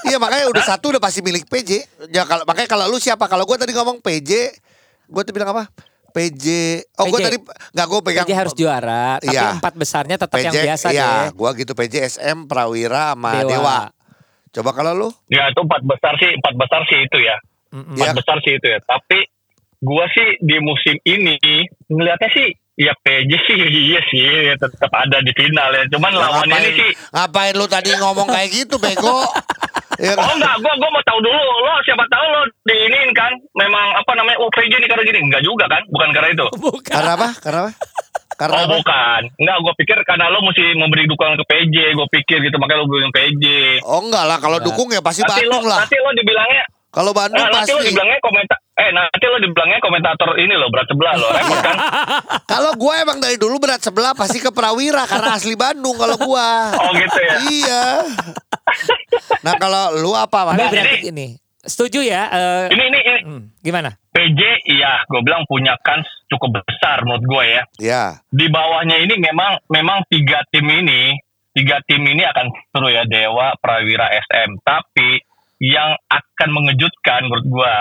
Iya 0.00 0.16
makanya 0.16 0.46
udah 0.48 0.64
satu 0.64 0.90
udah 0.90 1.02
pasti 1.02 1.18
milik 1.18 1.46
PJ. 1.46 1.82
Ya 2.08 2.22
kalau 2.22 2.42
makanya 2.44 2.70
kalau 2.70 2.86
lu 2.86 2.96
siapa? 2.96 3.26
Kalau 3.26 3.42
gue 3.42 3.56
tadi 3.56 3.70
ngomong 3.70 3.98
PJ, 3.98 4.30
gue 5.04 5.22
tuh 5.22 5.32
bilang 5.34 5.50
apa? 5.50 5.66
PJ. 6.10 6.44
Oh 6.96 7.04
gue 7.06 7.18
PJ. 7.18 7.24
tadi 7.24 7.36
nggak 7.70 7.86
gue 7.86 8.00
pegang. 8.02 8.26
PJ 8.26 8.32
harus 8.34 8.54
juara, 8.54 9.18
tapi 9.18 9.30
Iya. 9.30 9.54
empat 9.54 9.74
besarnya 9.74 10.16
tetap 10.16 10.36
yang 10.36 10.52
biasa 10.52 10.86
iya, 10.88 11.08
deh. 11.28 11.36
gue 11.36 11.50
gitu 11.58 11.72
PJ 11.72 11.94
SM 12.10 12.38
Prawira 12.44 13.12
sama 13.12 13.30
Dewa. 13.36 13.50
Dewa. 13.50 13.78
Coba 14.50 14.70
kalau 14.72 14.92
lu? 14.92 15.08
Ya 15.28 15.46
itu 15.46 15.60
empat 15.60 15.82
besar 15.82 16.16
sih, 16.16 16.30
empat 16.32 16.54
besar 16.56 16.80
sih 16.84 16.98
itu 16.98 17.18
ya. 17.18 17.36
Empat 17.70 18.06
Ya. 18.06 18.12
besar 18.16 18.36
sih 18.40 18.52
itu 18.54 18.66
ya. 18.66 18.80
Tapi 18.80 19.18
gua 19.78 20.08
sih 20.08 20.40
di 20.40 20.56
musim 20.58 20.96
ini 21.04 21.36
ngelihatnya 21.86 22.30
sih 22.32 22.48
ya 22.78 22.94
PJ 22.96 23.30
sih 23.44 23.58
iya 23.84 24.00
sih 24.06 24.22
ya 24.22 24.54
tetap 24.54 24.86
ada 24.88 25.18
di 25.18 25.32
final 25.32 25.68
ya. 25.68 25.82
Cuman 25.88 26.10
Ya, 26.10 26.20
lawan 26.22 26.46
ini 26.48 26.70
sih 26.72 26.90
ngapain 27.10 27.52
lu 27.52 27.66
tadi 27.66 27.90
ngomong 27.92 28.26
kayak 28.26 28.48
gitu 28.48 28.78
bego? 28.78 29.26
ya, 29.98 30.14
Oh 30.20 30.32
enggak, 30.32 30.54
gua 30.58 30.72
gua 30.74 30.90
mau 30.90 31.02
tahu 31.02 31.18
dulu 31.18 31.34
lo 31.60 31.74
siapa 31.82 32.06
tahu 32.06 32.24
lo 32.24 32.40
diinin 32.64 33.10
kan 33.12 33.28
memang 33.52 33.86
apa 33.94 34.12
namanya 34.14 34.38
oh 34.38 34.48
PJ 34.48 34.72
nih 34.72 34.86
karena 34.86 35.02
gini 35.02 35.18
enggak 35.20 35.42
juga 35.42 35.66
kan 35.66 35.82
bukan 35.88 36.08
karena 36.12 36.28
itu 36.30 36.46
Bukan. 36.64 36.86
Karena 36.88 37.12
apa? 37.12 37.28
Karena 37.36 37.60
apa? 37.60 37.72
Karena 38.32 38.54
oh 38.54 38.62
apa? 38.62 38.70
bukan 38.72 39.20
enggak 39.36 39.58
gua 39.58 39.72
pikir 39.74 39.98
karena 40.04 40.24
lo 40.28 40.38
mesti 40.40 40.64
memberi 40.72 41.04
dukungan 41.04 41.34
ke 41.34 41.44
PJ 41.44 41.76
gua 41.92 42.06
pikir 42.08 42.38
gitu 42.40 42.56
makanya 42.56 42.78
lo 42.78 42.86
bilang 42.86 43.10
PJ 43.10 43.42
Oh 43.82 43.98
enggak 44.00 44.24
lah, 44.24 44.38
kalau 44.38 44.56
Enggak. 44.56 44.70
dukung 44.70 44.88
ya 44.88 45.00
pasti 45.00 45.20
nanti 45.20 45.42
lo 45.42 45.50
Bandung 45.52 45.64
lah. 45.66 45.78
nanti 45.82 45.96
lo 45.96 46.10
dibilangnya 46.12 46.64
Kalau 46.88 47.10
Bandung 47.12 47.42
eh, 47.42 47.50
nanti 47.52 47.68
lo 47.68 47.76
pasti. 47.76 47.88
dibilangnya 47.88 48.18
komentar 48.22 48.58
eh 48.78 48.90
nanti 48.90 49.24
lo 49.24 49.38
dibilangnya 49.38 49.78
komentator 49.78 50.38
ini 50.38 50.54
lo 50.54 50.70
berat 50.70 50.86
sebelah 50.86 51.14
lo 51.14 51.26
repot 51.28 51.58
kan 51.58 51.76
Kalau 52.50 52.72
gue 52.74 52.94
emang 52.96 53.18
dari 53.18 53.34
dulu 53.34 53.58
berat 53.58 53.78
sebelah 53.78 54.14
pasti 54.14 54.38
ke 54.38 54.48
Prawira 54.48 55.04
karena 55.04 55.34
asli 55.34 55.52
Bandung 55.52 55.94
kalau 55.94 56.16
gua. 56.16 56.70
oh 56.80 56.90
gitu 56.92 57.18
ya 57.20 57.34
Iya. 57.44 57.82
Nah 59.40 59.54
kalau 59.56 59.94
lu 59.94 60.12
apa, 60.12 60.38
Pak? 60.44 60.54
berarti 60.54 60.78
jadi- 60.78 61.02
ini. 61.06 61.28
Setuju 61.58 62.00
ya? 62.00 62.30
eh, 62.30 62.64
ini 62.70 62.80
ini, 62.82 62.98
ini 62.98 63.18
hmm, 63.20 63.42
gimana? 63.60 63.90
PJ 64.08 64.40
iya 64.64 65.04
gue 65.04 65.20
bilang 65.20 65.44
punya 65.44 65.76
kans 65.78 66.06
cukup 66.26 66.62
besar 66.62 67.04
menurut 67.04 67.20
gue 67.20 67.44
ya 67.46 67.62
Ya, 67.76 68.02
di 68.26 68.48
bawahnya 68.48 68.96
ini 68.96 69.14
memang 69.14 69.60
memang 69.68 70.00
tiga 70.08 70.40
tim 70.48 70.64
ini 70.64 71.12
tiga 71.52 71.82
tim 71.84 72.00
ini 72.00 72.24
akan 72.24 72.46
seru 72.72 72.88
ya 72.88 73.04
Dewa 73.04 73.52
Prawira 73.58 74.08
SM 74.08 74.58
tapi 74.60 75.20
yang 75.60 75.92
akan 76.08 76.48
mengejutkan 76.48 77.26
menurut 77.26 77.46
gue 77.46 77.74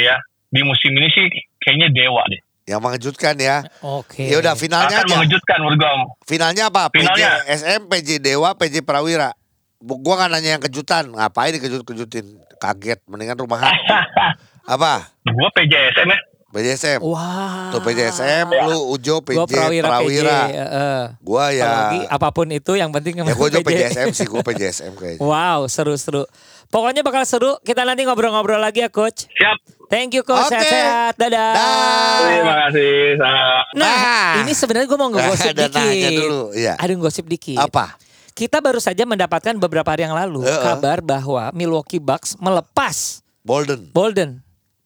ya 0.00 0.16
di 0.54 0.62
musim 0.62 0.94
ini 0.94 1.10
sih 1.10 1.26
kayaknya 1.58 1.90
Dewa 1.90 2.22
deh 2.30 2.38
yang 2.64 2.80
mengejutkan 2.80 3.36
ya. 3.36 3.60
Oke. 3.84 4.24
Ya 4.24 4.40
udah 4.40 4.56
finalnya 4.56 5.04
akan 5.04 5.08
aja. 5.08 5.16
mengejutkan 5.20 5.58
menurut 5.60 5.78
gue 5.84 5.92
Finalnya 6.24 6.72
apa? 6.72 6.88
Finalnya. 6.88 7.44
PJ 7.44 7.60
SM, 7.60 7.80
PJ 7.92 8.08
Dewa, 8.24 8.56
PJ 8.56 8.80
Prawira. 8.80 9.36
Gua 9.84 10.16
nggak 10.16 10.30
nanya 10.32 10.50
yang 10.56 10.62
kejutan, 10.64 11.12
ngapain 11.12 11.52
dikejut-kejutin? 11.60 12.40
Kaget, 12.56 13.04
mendingan 13.04 13.36
rumah 13.36 13.68
hantu. 13.68 13.84
Apa? 14.80 15.12
gue 15.28 15.50
PJSM 15.60 16.08
ya 16.08 16.18
PJ 16.54 16.66
SM. 16.78 17.00
Wah. 17.02 17.74
Tuh 17.74 17.82
PJ 17.82 18.14
SM, 18.14 18.46
lu 18.70 18.94
Ujo 18.94 19.18
PJ 19.26 19.36
Gua 19.42 19.46
prawira, 19.50 19.88
Prawira. 19.90 20.40
PJ. 20.46 20.54
eh. 20.54 21.04
Gua 21.18 21.44
ya, 21.50 21.66
Apalagi 21.66 22.00
apa 22.06 22.28
pun 22.30 22.46
itu 22.54 22.72
yang 22.78 22.94
penting 22.94 23.18
ya 23.18 23.26
gua 23.34 23.46
Ujo 23.50 23.58
PJ 23.60 23.80
SM 23.90 24.08
sih, 24.14 24.26
gua 24.30 24.46
PJ 24.46 24.62
SM 24.70 24.92
kayaknya. 24.94 25.20
Wow, 25.20 25.66
seru-seru. 25.66 26.30
Pokoknya 26.70 27.02
bakal 27.02 27.26
seru. 27.26 27.58
Kita 27.66 27.82
nanti 27.82 28.06
ngobrol-ngobrol 28.06 28.62
lagi 28.62 28.86
ya, 28.86 28.88
Coach. 28.88 29.26
siap 29.34 29.58
Thank 29.86 30.12
you, 30.12 30.22
Coach. 30.22 30.46
Oke. 30.46 30.54
Sehat-sehat. 30.54 31.12
Dadah. 31.14 31.52
Dah. 31.52 32.18
terima 32.24 32.54
kasih 32.66 32.94
Nah, 33.14 33.62
Nah. 33.74 34.30
ini 34.40 34.52
sebenarnya 34.52 34.86
gue 34.86 34.96
mau 34.96 35.08
ngegosip 35.08 35.50
Ada 35.50 35.66
dikit. 35.66 35.78
nanya 35.78 36.10
dulu, 36.10 36.42
iya. 36.52 36.72
Ada 36.74 36.92
ngegosip 36.92 37.24
dikit. 37.24 37.58
Apa? 37.58 37.94
Kita 38.30 38.58
baru 38.58 38.78
saja 38.78 39.04
mendapatkan 39.04 39.54
beberapa 39.56 39.86
hari 39.86 40.02
yang 40.02 40.12
lalu 40.12 40.42
Heeh. 40.42 40.58
kabar 40.60 40.98
bahwa 40.98 41.54
Milwaukee 41.54 42.02
Bucks 42.02 42.34
melepas 42.36 43.22
Bolden. 43.40 43.92
Bolden. 43.92 44.42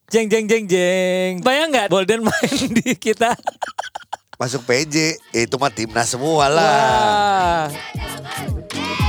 Jeng 0.07 0.25
jeng 0.25 0.45
jeng 0.45 0.65
jeng. 0.65 1.31
Bayang 1.41 1.69
nggak 1.69 1.87
Bolden 1.87 2.21
main 2.27 2.65
di 2.69 2.93
kita? 2.93 3.33
Masuk 4.35 4.63
PJ, 4.63 4.95
ya 5.33 5.41
itu 5.41 5.55
mah 5.55 5.67
timnas 5.67 6.07
semua 6.07 6.47
lah. 6.47 7.67
Wah. 7.67 9.08